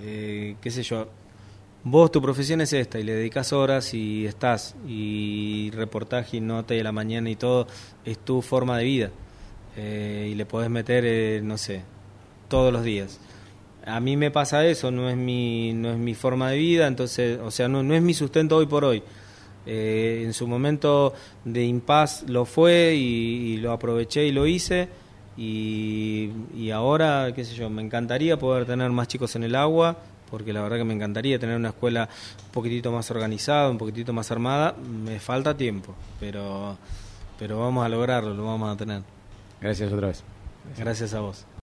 eh, 0.00 0.54
qué 0.60 0.70
sé 0.70 0.84
yo, 0.84 1.08
vos 1.84 2.12
tu 2.12 2.22
profesión 2.22 2.60
es 2.60 2.72
esta 2.72 2.98
y 2.98 3.02
le 3.02 3.14
dedicas 3.14 3.52
horas 3.52 3.94
y 3.94 4.26
estás, 4.26 4.76
y 4.86 5.70
reportaje 5.72 6.38
y 6.38 6.40
nota 6.40 6.74
y 6.74 6.80
a 6.80 6.84
la 6.84 6.92
mañana 6.92 7.30
y 7.30 7.36
todo, 7.36 7.66
es 8.04 8.18
tu 8.18 8.42
forma 8.42 8.78
de 8.78 8.84
vida. 8.84 9.10
Eh, 9.76 10.28
y 10.32 10.34
le 10.34 10.44
podés 10.44 10.68
meter, 10.70 11.04
eh, 11.06 11.40
no 11.42 11.56
sé, 11.58 11.82
todos 12.48 12.72
los 12.72 12.84
días. 12.84 13.20
A 13.84 14.00
mí 14.00 14.16
me 14.16 14.30
pasa 14.30 14.64
eso, 14.66 14.90
no 14.90 15.08
es 15.10 15.16
mi, 15.16 15.72
no 15.72 15.92
es 15.92 15.98
mi 15.98 16.14
forma 16.14 16.50
de 16.50 16.58
vida, 16.58 16.86
entonces, 16.86 17.38
o 17.42 17.50
sea, 17.50 17.68
no, 17.68 17.82
no 17.82 17.94
es 17.94 18.02
mi 18.02 18.14
sustento 18.14 18.56
hoy 18.56 18.66
por 18.66 18.84
hoy 18.84 19.02
eh, 19.64 20.22
en 20.24 20.32
su 20.32 20.48
momento 20.48 21.14
de 21.44 21.64
impas 21.64 22.24
lo 22.28 22.44
fue 22.44 22.94
y, 22.96 23.56
lo 23.58 23.72
aproveché 23.72 24.26
y 24.26 24.32
lo 24.32 24.46
hice. 24.46 24.88
Y, 25.36 26.30
y, 26.54 26.70
ahora, 26.70 27.32
qué 27.34 27.44
sé 27.44 27.54
yo, 27.54 27.70
me 27.70 27.82
encantaría 27.82 28.38
poder 28.38 28.66
tener 28.66 28.90
más 28.90 29.08
chicos 29.08 29.34
en 29.34 29.44
el 29.44 29.54
agua, 29.54 29.96
porque 30.32 30.54
la 30.54 30.62
verdad 30.62 30.78
que 30.78 30.84
me 30.84 30.94
encantaría 30.94 31.38
tener 31.38 31.56
una 31.56 31.68
escuela 31.68 32.08
un 32.46 32.52
poquitito 32.52 32.90
más 32.90 33.10
organizada, 33.10 33.68
un 33.68 33.76
poquitito 33.76 34.14
más 34.14 34.30
armada. 34.30 34.74
Me 35.04 35.20
falta 35.20 35.54
tiempo, 35.54 35.94
pero, 36.18 36.78
pero 37.38 37.60
vamos 37.60 37.84
a 37.84 37.90
lograrlo, 37.90 38.32
lo 38.32 38.46
vamos 38.46 38.72
a 38.72 38.76
tener. 38.78 39.02
Gracias 39.60 39.92
otra 39.92 40.08
vez. 40.08 40.24
Gracias 40.78 41.12
a 41.12 41.20
vos. 41.20 41.44